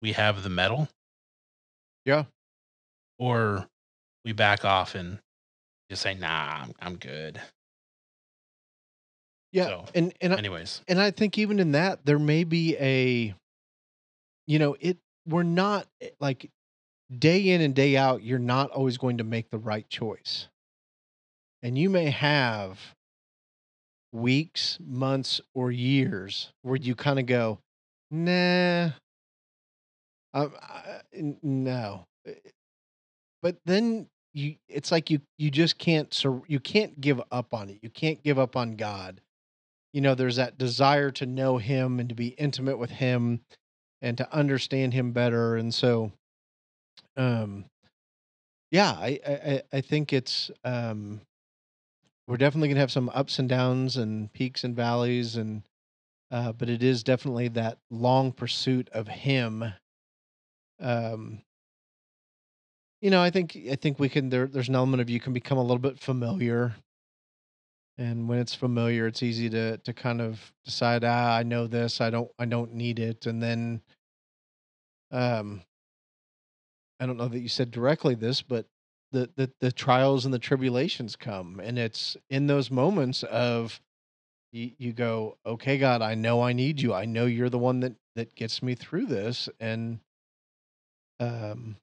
[0.03, 0.89] we have the mettle,
[2.05, 2.25] Yeah.
[3.19, 3.67] or
[4.25, 5.19] we back off and
[5.91, 7.41] just say, "Nah, I'm, I'm good."
[9.53, 9.67] Yeah.
[9.67, 13.35] So, and and I- anyways, and I think even in that there may be a
[14.47, 16.51] you know, it we're not eh, like
[17.19, 20.49] day in and day out you're not always going to make the right choice.
[21.63, 22.94] And you may have
[24.15, 27.59] weeks, months or years where you kind of go,
[28.11, 28.91] "Nah,
[30.33, 31.01] um, I,
[31.43, 32.07] no."
[33.43, 37.71] But then you it's like you you just can't sur- you can't give up on
[37.71, 37.79] it.
[37.83, 39.21] You can't give up on God
[39.95, 43.41] you know there's that desire to know him and to be intimate with him
[44.03, 46.13] and to understand him better and so
[47.17, 47.65] um
[48.71, 51.21] yeah i i I think it's um
[52.27, 55.63] we're definitely gonna have some ups and downs and peaks and valleys and
[56.31, 59.65] uh but it is definitely that long pursuit of him
[60.81, 61.43] um
[63.01, 65.33] you know i think i think we can there there's an element of you can
[65.33, 66.75] become a little bit familiar.
[67.97, 72.01] And when it's familiar it's easy to to kind of decide ah i know this
[72.01, 73.27] i don't i don't need it.
[73.27, 73.83] And then
[75.13, 75.63] um
[76.99, 78.67] i don't know that you said directly this but
[79.15, 83.81] the the, the trials and the tribulations come and it's in those moments of
[84.53, 87.81] you, you go okay god i know i need you i know you're the one
[87.81, 89.99] that that gets me through this and
[91.21, 91.77] um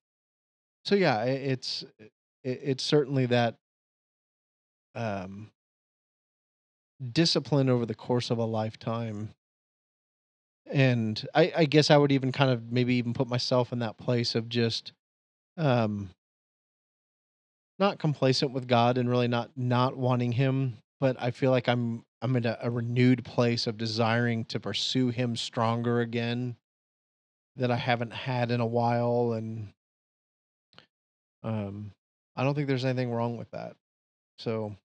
[0.86, 2.12] so yeah it's it,
[2.44, 3.56] it's certainly that
[4.96, 5.50] um
[7.02, 9.30] discipline over the course of a lifetime.
[10.68, 13.98] And I, I guess I would even kind of maybe even put myself in that
[13.98, 14.94] place of just
[15.58, 16.10] um
[17.82, 22.06] not complacent with God and really not not wanting him, but I feel like I'm
[22.22, 26.56] I'm in a, a renewed place of desiring to pursue him stronger again
[27.58, 29.74] that I haven't had in a while and
[31.44, 31.92] um
[32.36, 33.76] I don't think there's anything wrong with that.
[34.38, 34.76] So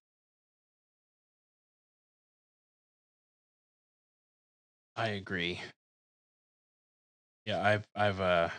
[4.97, 5.61] I agree.
[7.45, 8.49] Yeah, I've I've uh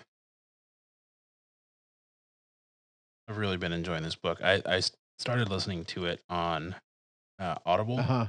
[3.28, 4.40] I've really been enjoying this book.
[4.42, 4.80] I
[5.18, 6.74] started listening to it on
[7.38, 8.26] uh, Audible, uh-huh.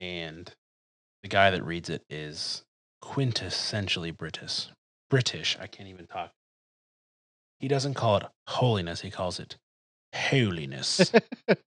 [0.00, 0.52] and
[1.22, 2.64] the guy that reads it is
[3.02, 4.66] quintessentially British.
[5.08, 5.56] British.
[5.60, 6.32] I can't even talk.
[7.60, 9.00] He doesn't call it holiness.
[9.00, 9.56] He calls it
[10.14, 11.12] holiness.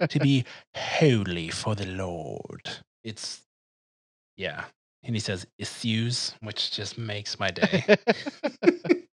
[0.10, 0.44] to be
[0.76, 2.70] holy for the Lord.
[3.04, 3.42] It's
[4.36, 4.66] yeah.
[5.04, 7.98] And he says issues, which just makes my day.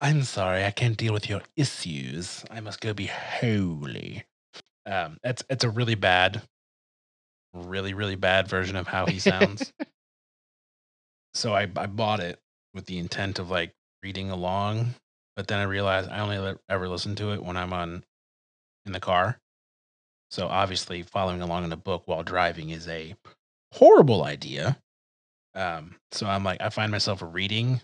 [0.00, 2.44] I'm sorry, I can't deal with your issues.
[2.50, 4.24] I must go be holy.
[4.86, 6.42] Um, it's it's a really bad,
[7.52, 9.72] really really bad version of how he sounds.
[11.34, 12.38] so I I bought it
[12.72, 14.94] with the intent of like reading along,
[15.36, 18.04] but then I realized I only ever listen to it when I'm on
[18.86, 19.38] in the car.
[20.30, 23.14] So obviously, following along in a book while driving is a
[23.74, 24.78] horrible idea.
[25.54, 27.82] Um, so I'm like, I find myself reading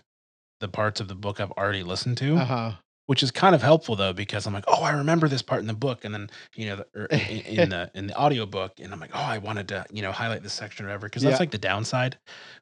[0.59, 2.71] the parts of the book I've already listened to, uh-huh.
[3.05, 5.67] which is kind of helpful though because I'm like, oh, I remember this part in
[5.67, 8.91] the book, and then you know, the, or in, in the in the audiobook, and
[8.93, 11.29] I'm like, oh, I wanted to you know highlight this section or whatever because Yeah.
[11.31, 12.17] that's like the downside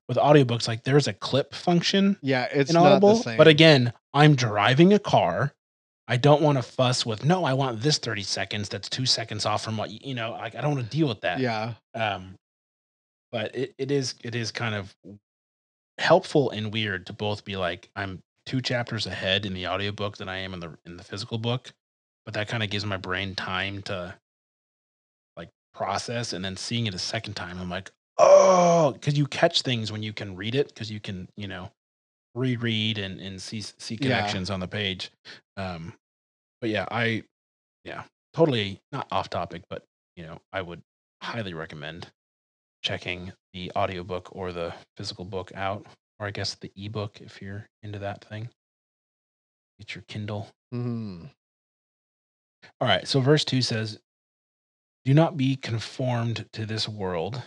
[0.08, 0.68] with audiobooks.
[0.68, 3.38] Like there's a clip function Yeah, it's in not Audible, the same.
[3.38, 5.54] but again, I'm driving a car.
[6.08, 7.46] I don't want to fuss with no.
[7.46, 8.70] I want this 30 seconds.
[8.70, 10.32] That's two seconds off from what you, you know.
[10.34, 11.40] Like I don't want to deal with that.
[11.40, 12.36] yeah, Um,
[13.32, 14.96] but it, it is it is kind of
[16.00, 20.30] helpful and weird to both be like I'm two chapters ahead in the audiobook than
[20.30, 21.74] I am in the in the physical book,
[22.26, 24.20] but that kind of gives my brain time to
[25.38, 29.62] like process and then seeing it a second time I'm like, "Oh, cuz you catch
[29.62, 31.72] things when you can read it cuz you can, you know,
[32.36, 34.38] reread and and see see Yeah.
[34.38, 35.12] connections on the page."
[35.58, 35.96] Um
[36.62, 37.24] but yeah, I
[37.86, 39.86] yeah, totally not off topic, but
[40.18, 40.84] you know, I would
[41.24, 42.12] highly recommend
[42.86, 45.86] checking the audiobook or the physical book out,
[46.20, 48.48] or I guess the ebook if you're into that thing.
[49.80, 50.50] Get your Kindle.
[50.74, 51.32] Mhm.
[52.80, 53.08] All right.
[53.08, 54.00] So verse 2 says,
[55.04, 57.42] Do not be conformed to this world,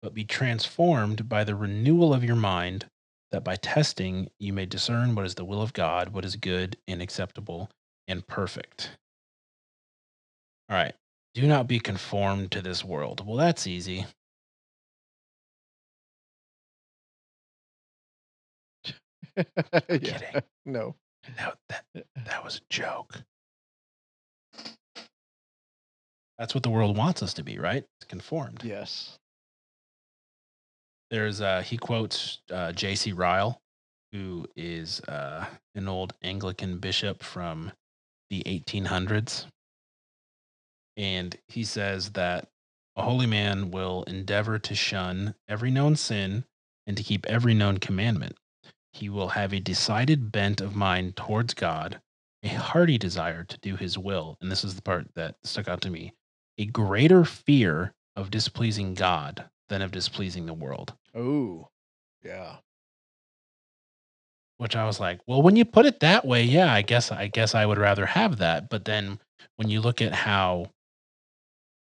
[0.00, 2.86] but be transformed by the renewal of your mind,
[3.32, 6.78] that by testing you may discern what is the will of God, what is good
[6.88, 7.70] and acceptable
[8.08, 8.96] and perfect.
[10.70, 10.94] All right.
[11.34, 13.26] Do not be conformed to this world.
[13.26, 14.06] Well, that's easy.
[19.88, 19.98] yeah.
[19.98, 20.42] kidding.
[20.66, 20.96] No.
[21.36, 21.84] No, that
[22.26, 23.22] that was a joke.
[26.38, 27.84] That's what the world wants us to be, right?
[28.00, 28.62] It's conformed.
[28.64, 29.18] Yes.
[31.10, 33.12] There's uh he quotes uh J.C.
[33.12, 33.60] Ryle,
[34.12, 37.72] who is uh an old Anglican bishop from
[38.30, 39.46] the 1800s.
[40.96, 42.48] And he says that
[42.96, 46.44] a holy man will endeavor to shun every known sin
[46.86, 48.36] and to keep every known commandment.
[48.98, 52.00] He will have a decided bent of mind towards God,
[52.42, 54.36] a hearty desire to do his will.
[54.40, 56.14] And this is the part that stuck out to me
[56.58, 60.94] a greater fear of displeasing God than of displeasing the world.
[61.14, 61.68] Oh.
[62.24, 62.56] Yeah.
[64.56, 67.28] Which I was like, well, when you put it that way, yeah, I guess I
[67.28, 68.68] guess I would rather have that.
[68.68, 69.20] But then
[69.54, 70.72] when you look at how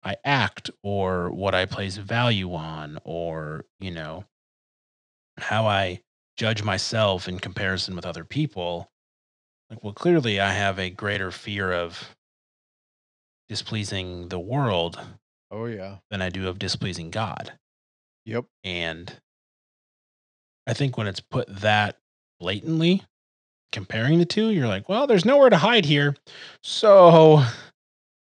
[0.03, 4.25] I act or what I place value on or, you know,
[5.39, 6.01] how I
[6.37, 8.89] judge myself in comparison with other people,
[9.69, 12.15] like well, clearly I have a greater fear of
[13.49, 14.99] displeasing the world
[15.51, 15.97] Oh yeah.
[16.11, 17.53] than I do of displeasing God.
[18.25, 18.45] Yep.
[18.63, 19.13] And
[20.67, 21.97] I think when it's put that
[22.39, 23.03] blatantly,
[23.71, 26.15] comparing the two, you're like, well, there's nowhere to hide here.
[26.61, 27.41] So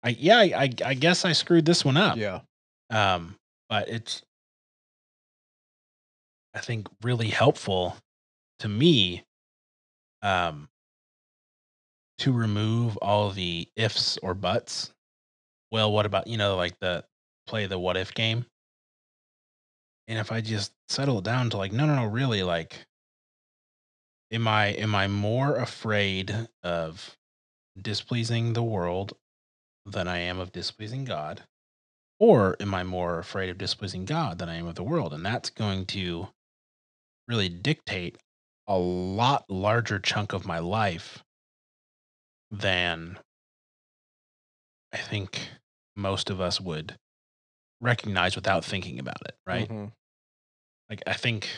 [0.04, 2.18] I yeah, I I, guess I screwed this one up.
[2.18, 2.42] Yeah.
[2.90, 3.36] Um,
[3.70, 4.22] but it's
[6.58, 7.96] I think really helpful
[8.60, 9.24] to me
[10.24, 10.68] um
[12.18, 14.92] to remove all the ifs or buts.
[15.72, 17.06] Well, what about, you know, like the
[17.46, 18.48] play the what if game?
[20.08, 22.88] And if I just settle down to like, no, no, no, really, like,
[24.32, 27.18] am I am I more afraid of
[27.80, 29.14] displeasing the world
[29.86, 31.44] than I am of displeasing God?
[32.20, 35.14] Or am I more afraid of displeasing God than I am of the world?
[35.14, 36.30] And that's going to
[37.28, 38.18] really dictate
[38.68, 41.24] a lot larger chunk of my life
[42.52, 43.20] than
[44.94, 45.50] I think
[45.96, 46.98] most of us would
[47.82, 49.68] recognize without thinking about it, right?
[49.70, 49.92] Mhm.
[50.90, 51.50] Like I think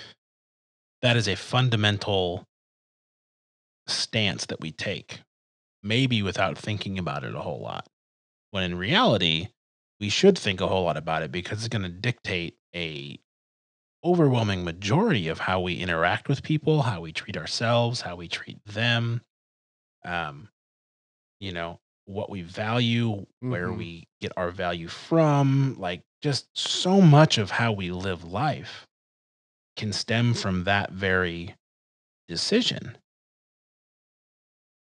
[1.01, 2.45] that is a fundamental
[3.87, 5.21] stance that we take,
[5.81, 7.87] maybe without thinking about it a whole lot.
[8.51, 9.49] When in reality,
[9.99, 13.19] we should think a whole lot about it because it's going to dictate a
[14.03, 18.63] overwhelming majority of how we interact with people, how we treat ourselves, how we treat
[18.65, 19.21] them.
[20.05, 20.49] Um,
[21.39, 23.73] you know, what we value, where Mhm.
[23.73, 28.87] we get our value from, like just so much of how we live life
[29.77, 31.55] can stem from that very
[32.27, 32.97] decision.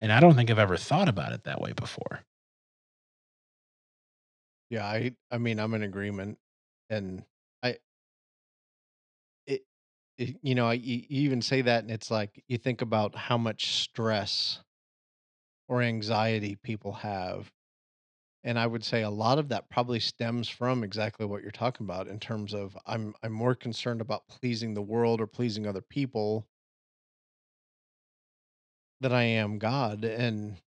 [0.01, 2.25] And I don't think I've ever thought about it that way before.
[4.69, 6.39] Yeah, I I mean, I'm in agreement,
[6.89, 7.30] and I it, it
[10.41, 13.81] you know, you, you even say that, and it's like you think about how much
[13.83, 14.61] stress
[15.67, 17.51] or anxiety people have,
[18.43, 21.85] and I would say a lot of that probably stems from exactly what you're talking
[21.85, 25.81] about in terms of I'm I'm more concerned about pleasing the world or pleasing other
[25.81, 26.47] people
[29.01, 30.61] than I am God, and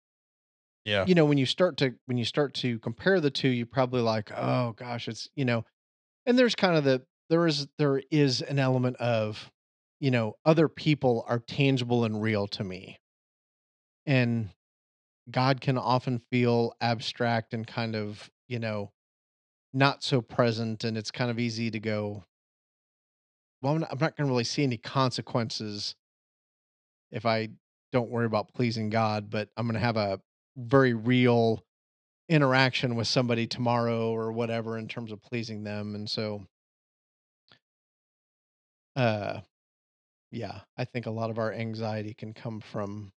[0.86, 1.06] Yeah.
[1.06, 4.02] you know when you start to when you start to compare the two, you probably
[4.02, 5.66] like, oh gosh, it's you know
[6.26, 9.52] And there's kind of the there is there is an element of,
[10.00, 13.00] you know, other people are tangible and real to me.
[14.06, 14.50] And
[15.32, 18.92] God can often feel abstract and kind of, you know,
[19.74, 20.84] not so present.
[20.84, 22.24] And it's kind of easy to go,
[23.62, 25.96] well, I'm not, I'm not going to really see any consequences
[27.12, 27.50] if I
[27.94, 30.20] don't worry about pleasing God, but I'm going to have a
[30.58, 31.64] very real
[32.28, 35.96] interaction with somebody tomorrow or whatever in terms of pleasing them.
[35.96, 36.46] And so,
[38.96, 39.42] uh,
[40.32, 43.14] Yeah, I think a lot of our anxiety can come from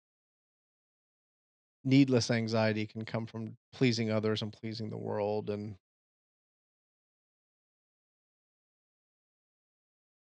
[1.85, 5.49] needless anxiety can come from pleasing others and pleasing the world.
[5.49, 5.77] And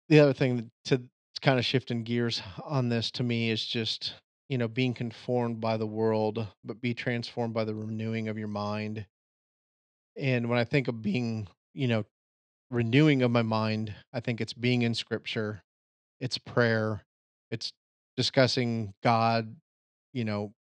[0.09, 1.03] the other thing to
[1.41, 4.15] kind of shifting gears on this to me is just,
[4.49, 8.49] you know, being conformed by the world, but be transformed by the renewing of your
[8.49, 9.07] mind.
[10.17, 12.05] And when I think of being, you know,
[12.71, 15.63] renewing of my mind, I think it's being in scripture,
[16.21, 17.03] it's prayer,
[17.51, 17.73] it's
[18.17, 19.57] discussing God,
[20.13, 20.53] you know,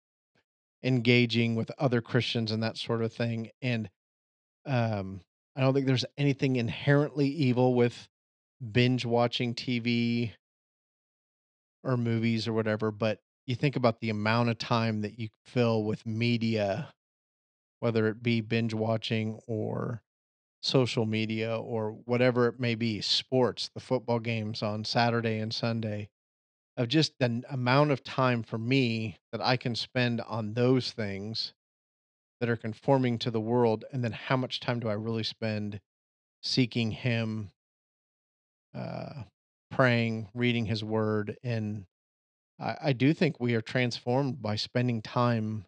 [0.82, 3.50] engaging with other Christians and that sort of thing.
[3.62, 3.88] And
[4.66, 5.20] um,
[5.57, 8.09] I don't think there's anything inherently evil with
[8.72, 10.32] binge watching TV
[11.82, 15.84] or movies or whatever, but you think about the amount of time that you fill
[15.84, 16.92] with media,
[17.80, 20.02] whether it be binge watching or
[20.66, 26.08] social media or whatever it may be, sports, the football games on Saturday and Sunday.
[26.76, 31.54] of just the amount of time for me that I can spend on those things
[32.40, 35.80] that are conforming to the world, and then how much time do I really spend
[36.42, 37.50] seeking Him,
[38.74, 39.22] uh,
[39.70, 41.86] praying, reading His Word, and
[42.60, 45.64] I, I do think we are transformed by spending time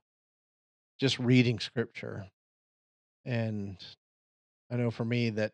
[1.00, 2.26] just reading Scripture.
[3.24, 3.78] And
[4.70, 5.52] I know for me that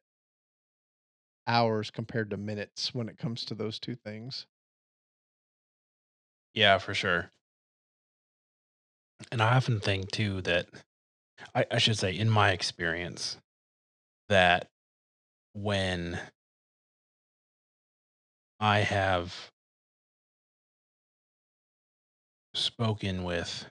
[1.46, 4.46] hours compared to minutes when it comes to those two things.
[6.54, 7.30] Yeah, for sure.
[9.30, 10.68] And I often think too that
[11.54, 13.38] I, I should say, in my experience,
[14.28, 14.70] that
[15.52, 16.18] when
[18.60, 19.52] I have
[22.54, 23.70] spoken with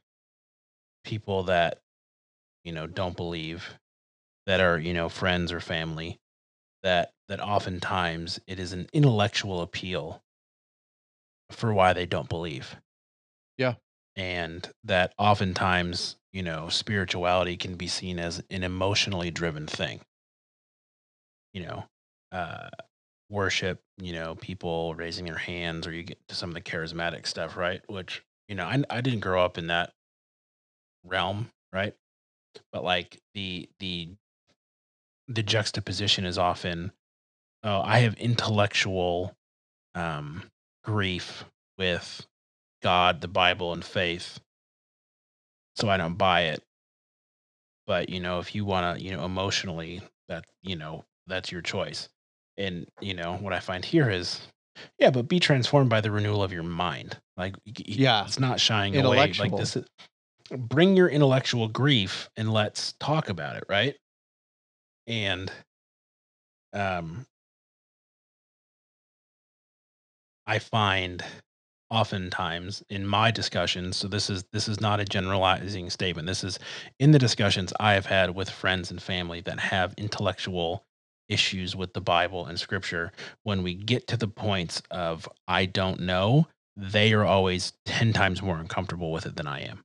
[1.03, 1.81] people that,
[2.63, 3.77] you know, don't believe,
[4.45, 6.19] that are, you know, friends or family,
[6.83, 10.23] that that oftentimes it is an intellectual appeal
[11.51, 12.75] for why they don't believe.
[13.57, 13.75] Yeah.
[14.15, 20.01] And that oftentimes, you know, spirituality can be seen as an emotionally driven thing.
[21.53, 21.83] You know,
[22.31, 22.69] uh
[23.29, 27.27] worship, you know, people raising their hands or you get to some of the charismatic
[27.27, 27.81] stuff, right?
[27.89, 29.93] Which, you know, I I didn't grow up in that
[31.03, 31.95] realm, right?
[32.71, 34.09] But like the the
[35.27, 36.91] the juxtaposition is often
[37.63, 39.35] oh, I have intellectual
[39.95, 40.43] um
[40.83, 41.45] grief
[41.77, 42.25] with
[42.81, 44.39] God, the Bible and faith,
[45.75, 46.63] so I don't buy it.
[47.85, 51.61] But, you know, if you want to, you know, emotionally that, you know, that's your
[51.61, 52.09] choice.
[52.57, 54.41] And, you know, what I find here is
[54.97, 57.17] yeah, but be transformed by the renewal of your mind.
[57.37, 58.25] Like Yeah.
[58.25, 59.33] it's not shying away.
[59.37, 59.85] Like this is
[60.51, 63.95] bring your intellectual grief and let's talk about it, right?
[65.07, 65.51] And
[66.73, 67.25] um
[70.45, 71.23] I find
[71.89, 76.57] oftentimes in my discussions so this is this is not a generalizing statement this is
[76.97, 80.83] in the discussions i have had with friends and family that have intellectual
[81.29, 83.11] issues with the bible and scripture
[83.43, 88.41] when we get to the points of i don't know they are always 10 times
[88.41, 89.83] more uncomfortable with it than i am.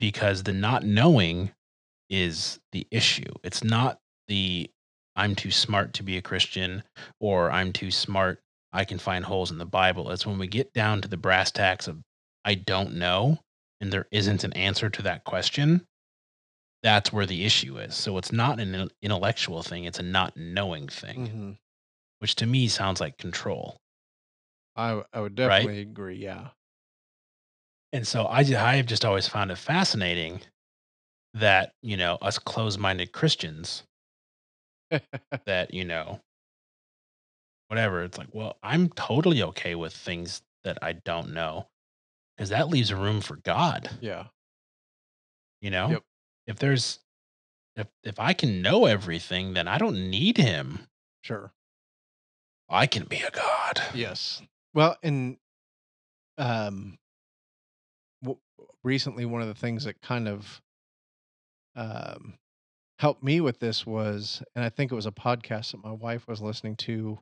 [0.00, 1.52] Because the not knowing
[2.12, 3.98] is the issue it's not
[4.28, 4.70] the
[5.16, 6.84] i'm too smart to be a christian
[7.20, 8.40] or i'm too smart
[8.72, 10.10] I can find holes in the Bible.
[10.10, 12.02] It's when we get down to the brass tacks of
[12.44, 13.38] I don't know
[13.80, 15.86] and there isn't an answer to that question.
[16.82, 17.94] That's where the issue is.
[17.94, 21.52] So it's not an intellectual thing, it's a not knowing thing, hmm
[22.18, 23.80] which to me sounds like control.
[24.76, 25.50] I, I would Right.
[25.50, 26.16] definitely agree.
[26.16, 26.48] Yeah.
[27.92, 30.40] And so I I have just always found it fascinating
[31.34, 33.84] that, you know, us closed-minded Christians
[35.46, 36.20] that, you know,
[37.68, 41.68] whatever, it's like, well, I'm totally okay with things that I don't know
[42.36, 43.90] because that leaves room for God.
[44.00, 44.24] yeah.
[45.60, 45.90] You know?
[45.90, 46.02] Yep.
[46.48, 46.98] If there's
[47.76, 50.80] if if I can know everything, then I don't need him.
[51.22, 51.52] Sure.
[52.68, 53.80] I can be a god.
[53.94, 54.42] Yes.
[54.74, 55.36] Well, and
[56.36, 56.98] um,
[58.22, 58.40] w-
[58.82, 60.60] recently one of the things that kind of
[61.76, 62.34] um
[62.98, 66.28] helped me with this was, and I think it was a podcast that my wife
[66.28, 67.18] was listening to.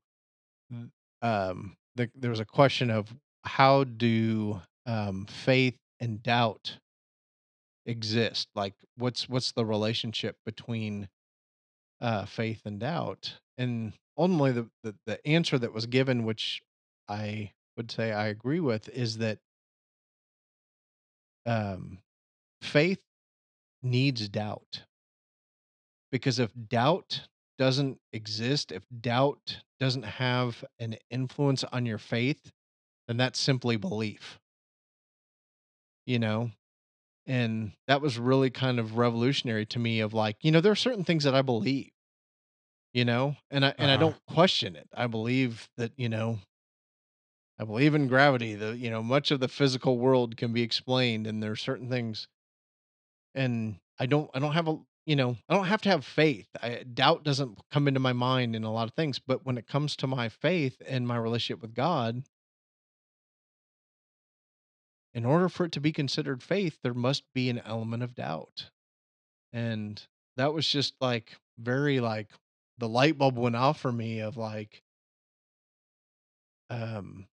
[1.22, 6.78] Um, the, there was a question of how do um, faith and doubt
[7.86, 8.48] exist?
[8.54, 11.08] Like, what's what's the relationship between
[12.00, 13.34] uh, faith and doubt?
[13.58, 16.62] And ultimately, the, the the answer that was given, which
[17.08, 19.38] I would say I agree with, is that
[21.46, 21.98] um,
[22.62, 23.00] faith
[23.82, 24.84] needs doubt
[26.10, 27.28] because if doubt
[27.58, 32.52] doesn't exist, if doubt doesn't have an influence on your faith,
[33.08, 34.40] then that's simply belief,
[36.06, 36.50] you know?
[37.26, 40.76] And that was really kind of revolutionary to me of like, you know, there are
[40.76, 41.90] certain things that I believe,
[42.92, 43.96] you know, and I and I Uh-huh.
[43.96, 44.88] don't question it.
[44.94, 46.38] I believe that, you know,
[47.58, 48.54] I believe in gravity.
[48.54, 51.88] The, you know, much of the physical world can be explained and there are certain
[51.88, 52.26] things
[53.34, 56.46] and I don't I don't have a you know, I don't have to have faith.
[56.62, 59.66] I, doubt doesn't come into my mind in a lot of things, but when it
[59.66, 62.22] comes to my faith and my relationship with God,
[65.12, 68.70] in order for it to be considered faith, there must be an element of doubt.
[69.52, 70.00] And
[70.36, 72.28] that was just like very like
[72.78, 74.82] the light bulb went off for me of like
[76.70, 77.26] um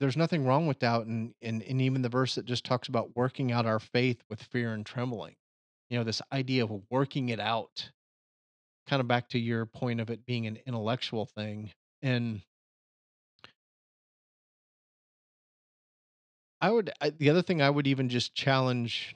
[0.00, 3.16] there's nothing wrong with doubt and, and and even the verse that just talks about
[3.16, 5.34] working out our faith with fear and trembling.
[5.90, 7.90] You know this idea of working it out
[8.88, 11.70] kind of back to your point of it being an intellectual thing
[12.02, 12.40] and
[16.60, 19.14] i would I, the other thing i would even just challenge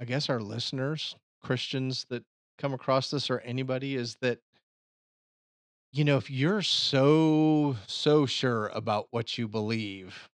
[0.00, 2.22] i guess our listeners christians that
[2.58, 4.38] come across this or anybody is that
[5.92, 10.28] you know, if you're so so sure about what you believe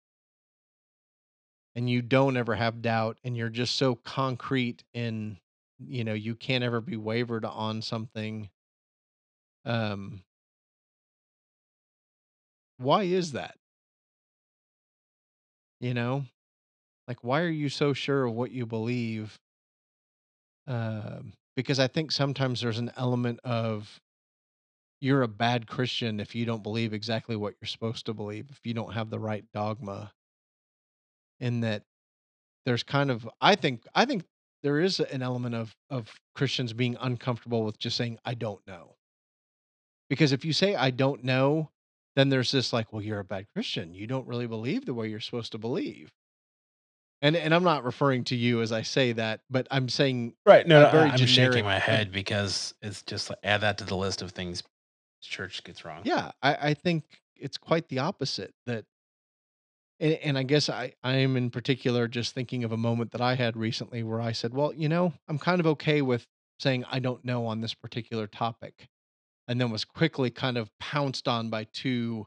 [1.75, 5.39] and you don't ever have doubt and you're just so concrete in
[5.79, 8.49] you know, you can't ever be wavered on something
[9.65, 10.23] um
[12.79, 13.57] why is that?
[15.81, 16.25] You know?
[17.09, 19.39] Like why are you so sure of what you believe?
[20.67, 23.99] Um because I think sometimes there's an element of
[25.01, 28.61] you're a bad Christian if you don't believe exactly what you're supposed to believe, if
[28.65, 30.13] you don't have the right dogma,
[31.41, 31.83] in that
[32.65, 34.25] there's kind of I think I think
[34.63, 38.97] there is an element of of Christians being uncomfortable with just saying I don't know.
[40.09, 41.71] Because if you say I don't know,
[42.15, 43.95] then there's this like, well, you're a bad Christian.
[43.95, 46.11] You don't really believe the way you're supposed to believe.
[47.23, 50.67] And and I'm not referring to you as I say that, but I'm saying Right.
[50.67, 53.97] No, no very I'm shaking my head because it's just like add that to the
[53.97, 54.63] list of things
[55.21, 56.03] church gets wrong.
[56.05, 57.05] Yeah, I, I think
[57.37, 58.55] it's quite the opposite.
[58.67, 58.85] That,
[60.01, 63.21] and, and I guess I, I am in particular just thinking of a moment that
[63.21, 66.27] I had recently where I said, well, you know, I'm kind of okay with
[66.59, 68.89] saying I don't know on this particular topic,
[69.49, 72.27] and then was quickly kind of pounced on by two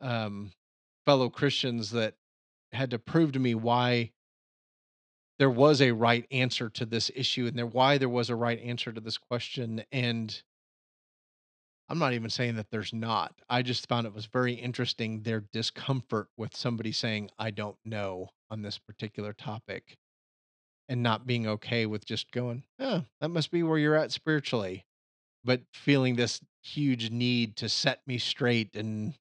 [0.00, 0.52] um,
[1.06, 2.14] fellow Christians that
[2.72, 4.12] had to prove to me why
[5.38, 8.60] there was a right answer to this issue and there why there was a right
[8.60, 10.42] answer to this question and
[11.88, 13.34] I'm not even saying that there's not.
[13.48, 18.30] I just found it was very interesting their discomfort with somebody saying, I don't know
[18.50, 19.96] on this particular topic
[20.88, 24.84] and not being okay with just going, oh, that must be where you're at spiritually.
[25.44, 29.14] But feeling this huge need to set me straight and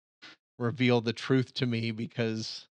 [0.57, 2.68] reveal the truth to me because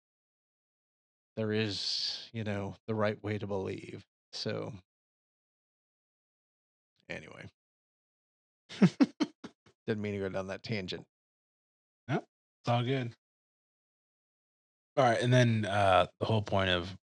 [1.37, 4.05] there is, you know, the right way to believe.
[4.33, 4.73] So,
[7.09, 7.51] anyway,
[9.91, 11.05] didn't mean to go down that tangent.
[12.09, 13.13] Yeah, it's all good.
[14.97, 16.97] All right, and then uh, the whole point of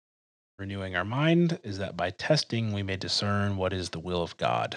[0.59, 4.37] renewing our mind is that by testing we may discern what is the will of
[4.37, 4.77] God,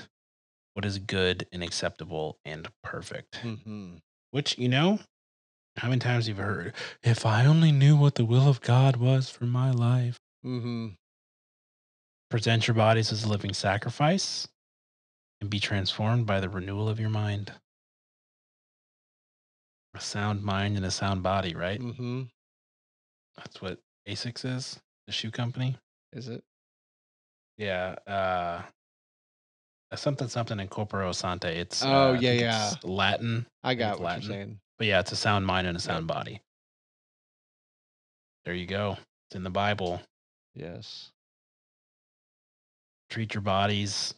[0.74, 3.40] what is good and acceptable and perfect.
[3.44, 3.98] Mm-hmm.
[4.32, 5.00] Which you know,
[5.76, 9.30] how many times you've heard, "If I only knew what the will of God was
[9.30, 10.90] for my life." Mm-hmm.
[12.30, 14.48] Present your bodies as a living sacrifice,
[15.42, 17.52] and be transformed by the renewal of your mind.
[19.98, 21.80] A sound mind and a sound body, right?
[21.82, 22.24] Mm-hmm.
[23.38, 25.76] That's what Asics is, the shoe company.
[26.14, 26.44] Is it?
[27.58, 27.96] Yeah.
[28.06, 28.62] Uh
[29.96, 31.48] something something in corporo sante.
[31.48, 32.72] It's Oh, uh, yeah, yeah.
[32.84, 33.48] Latin.
[33.64, 34.22] I got it's what Latin.
[34.22, 34.60] you're saying.
[34.78, 36.42] But yeah, it's a sound mind and a sound body.
[38.46, 38.98] There you go.
[39.30, 40.00] It's in the Bible.
[40.54, 41.10] Yes.
[43.10, 44.14] Treat your bodies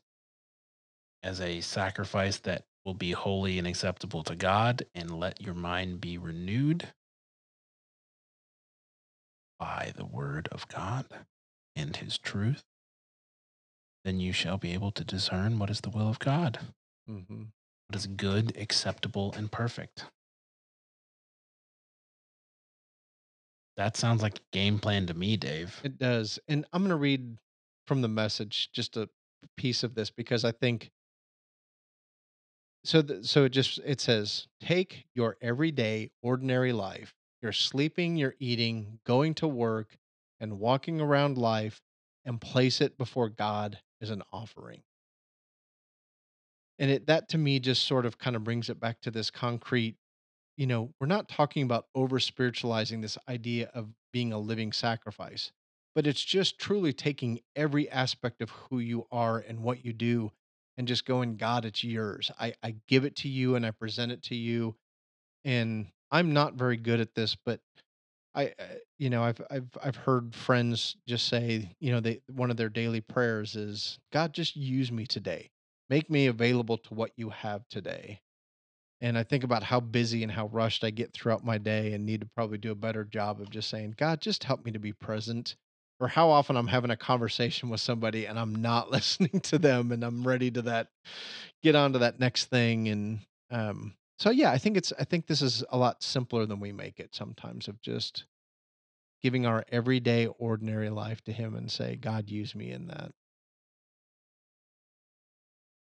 [1.24, 6.02] as a sacrifice that will be holy and acceptable to God, and let your mind
[6.02, 6.88] be renewed
[9.60, 11.06] by the word of God
[11.76, 12.64] and his truth.
[14.04, 16.58] Then you shall be able to discern what is the will of God.
[17.08, 17.44] Mm-hmm.
[17.88, 20.06] what is good, acceptable, and perfect.
[23.78, 25.80] That sounds like a game plan to me, Dave.
[25.84, 26.40] It does.
[26.48, 27.38] And I'm going to read
[27.86, 29.08] from the message just a
[29.58, 30.90] piece of this because I think
[32.84, 37.14] so so it just it says take your everyday ordinary life.
[37.42, 39.98] You're sleeping, you're eating, going to work
[40.40, 41.82] and walking around life
[42.26, 44.82] and place it before God as an offering.
[46.78, 49.30] And it that to me just sort of kind of brings it back to this
[49.32, 49.96] concrete
[50.60, 55.54] you know, we're not talking about over spiritualizing this idea of being a living sacrifice,
[55.96, 60.34] but it's just truly taking every aspect of who you are and what you do
[60.80, 62.32] and just going, God, it's yours.
[62.40, 64.76] I, I give it to you and I present it to you.
[65.46, 67.62] And I'm not very good at this, but
[68.36, 68.64] I, uh,
[68.98, 72.70] you know, I've, I've, I've heard friends just say, you know, they, one of their
[72.70, 75.52] daily prayers is, God, just use me today.
[75.90, 78.22] Make me available to what you have today
[79.02, 82.06] and I think about how busy and how rushed I get throughout my day and
[82.06, 84.80] need to probably do a better job of just saying, God, just help me to
[84.80, 85.56] be present.
[86.00, 89.92] Or how often I'm having a conversation with somebody and I'm not listening to them
[89.92, 90.88] and I'm ready to that
[91.62, 92.88] get on to that next thing.
[92.88, 93.20] And
[93.52, 96.72] um, so yeah, I think it's I think this is a lot simpler than we
[96.72, 98.26] make it sometimes of just
[99.22, 103.12] giving our everyday ordinary life to him and say, God, use me in that.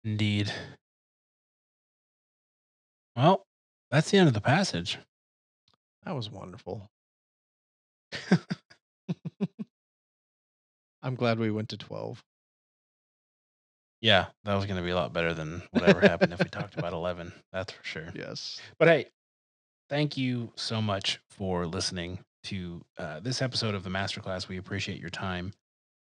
[0.04, 0.54] Indeed.
[3.16, 3.46] Well,
[3.90, 4.98] that's the end of the passage.
[6.04, 6.90] That was wonderful.
[11.04, 12.24] I'm glad we went to 12.
[14.02, 16.78] Yeah, that was going to be a lot better than whatever happened if we talked
[16.78, 17.32] about 11.
[17.52, 18.10] That's for sure.
[18.16, 18.60] Yes.
[18.80, 19.06] But hey,
[19.90, 24.48] thank you so much for listening to uh, this episode of the Masterclass.
[24.48, 25.54] We appreciate your time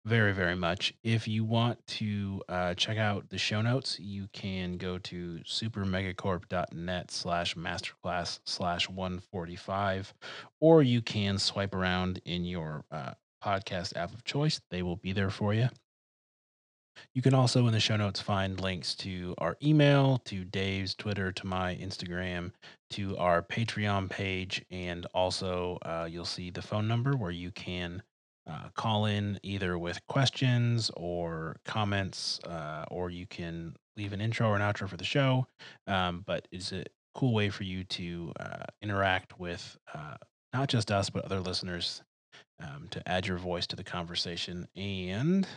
[0.06, 0.94] very, very much.
[1.04, 7.12] If you want to uh, check out the show notes, you can go to supermegacorp.net
[7.12, 10.14] slash masterclass slash 145,
[10.62, 13.12] or you can swipe around in your uh,
[13.44, 14.62] podcast app of choice.
[14.70, 15.70] They will be there for you.
[17.14, 21.32] You can also in the show notes find links to our email, to Dave's Twitter,
[21.32, 22.52] to my Instagram,
[22.92, 28.04] to our Patreon page, and also uh, you'll see the phone number where you can
[28.50, 34.48] uh, call in either with questions or comments, uh, or you can leave an intro
[34.48, 35.46] or an outro for the show.
[35.88, 36.84] Um, but it's a
[37.16, 40.16] cool way for you to uh, interact with uh,
[40.54, 42.02] not just us, but other listeners
[42.60, 44.68] um, to add your voice to the conversation.
[44.76, 45.48] And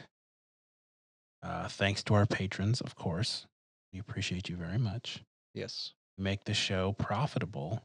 [1.42, 3.46] uh, thanks to our patrons, of course.
[3.92, 5.22] We appreciate you very much.
[5.54, 5.92] Yes.
[6.16, 7.82] Make the show profitable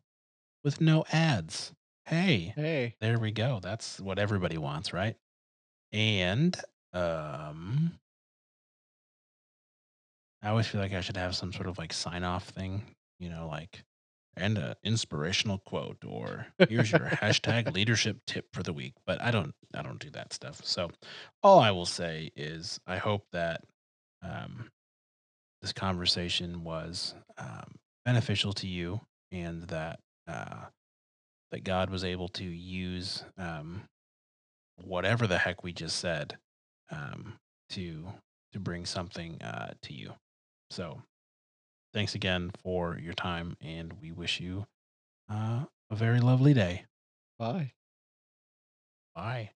[0.64, 1.74] with no ads.
[2.06, 2.96] Hey, Hey.
[3.02, 3.60] there we go.
[3.62, 5.16] That's what everybody wants, right?
[5.92, 6.56] And
[6.94, 7.92] um
[10.42, 12.84] I always feel like I should have some sort of like sign off thing,
[13.20, 13.84] you know, like
[14.38, 18.94] and an inspirational quote or here's your hashtag leadership tip for the week.
[19.06, 20.62] But I don't I don't do that stuff.
[20.64, 20.92] So
[21.44, 23.64] all I will say is I hope that
[24.24, 24.70] um
[25.62, 27.76] this conversation was um,
[28.06, 30.66] beneficial to you and that uh,
[31.52, 33.84] that God was able to use um,
[34.76, 36.38] whatever the heck we just said
[36.92, 37.34] um,
[37.70, 38.06] to
[38.54, 40.14] to bring something uh, to you.
[40.70, 41.02] So,
[41.94, 44.68] thanks again for your time, and we wish you
[45.30, 46.86] uh, a very lovely day.
[47.40, 47.74] Bye.
[49.16, 49.52] Bye.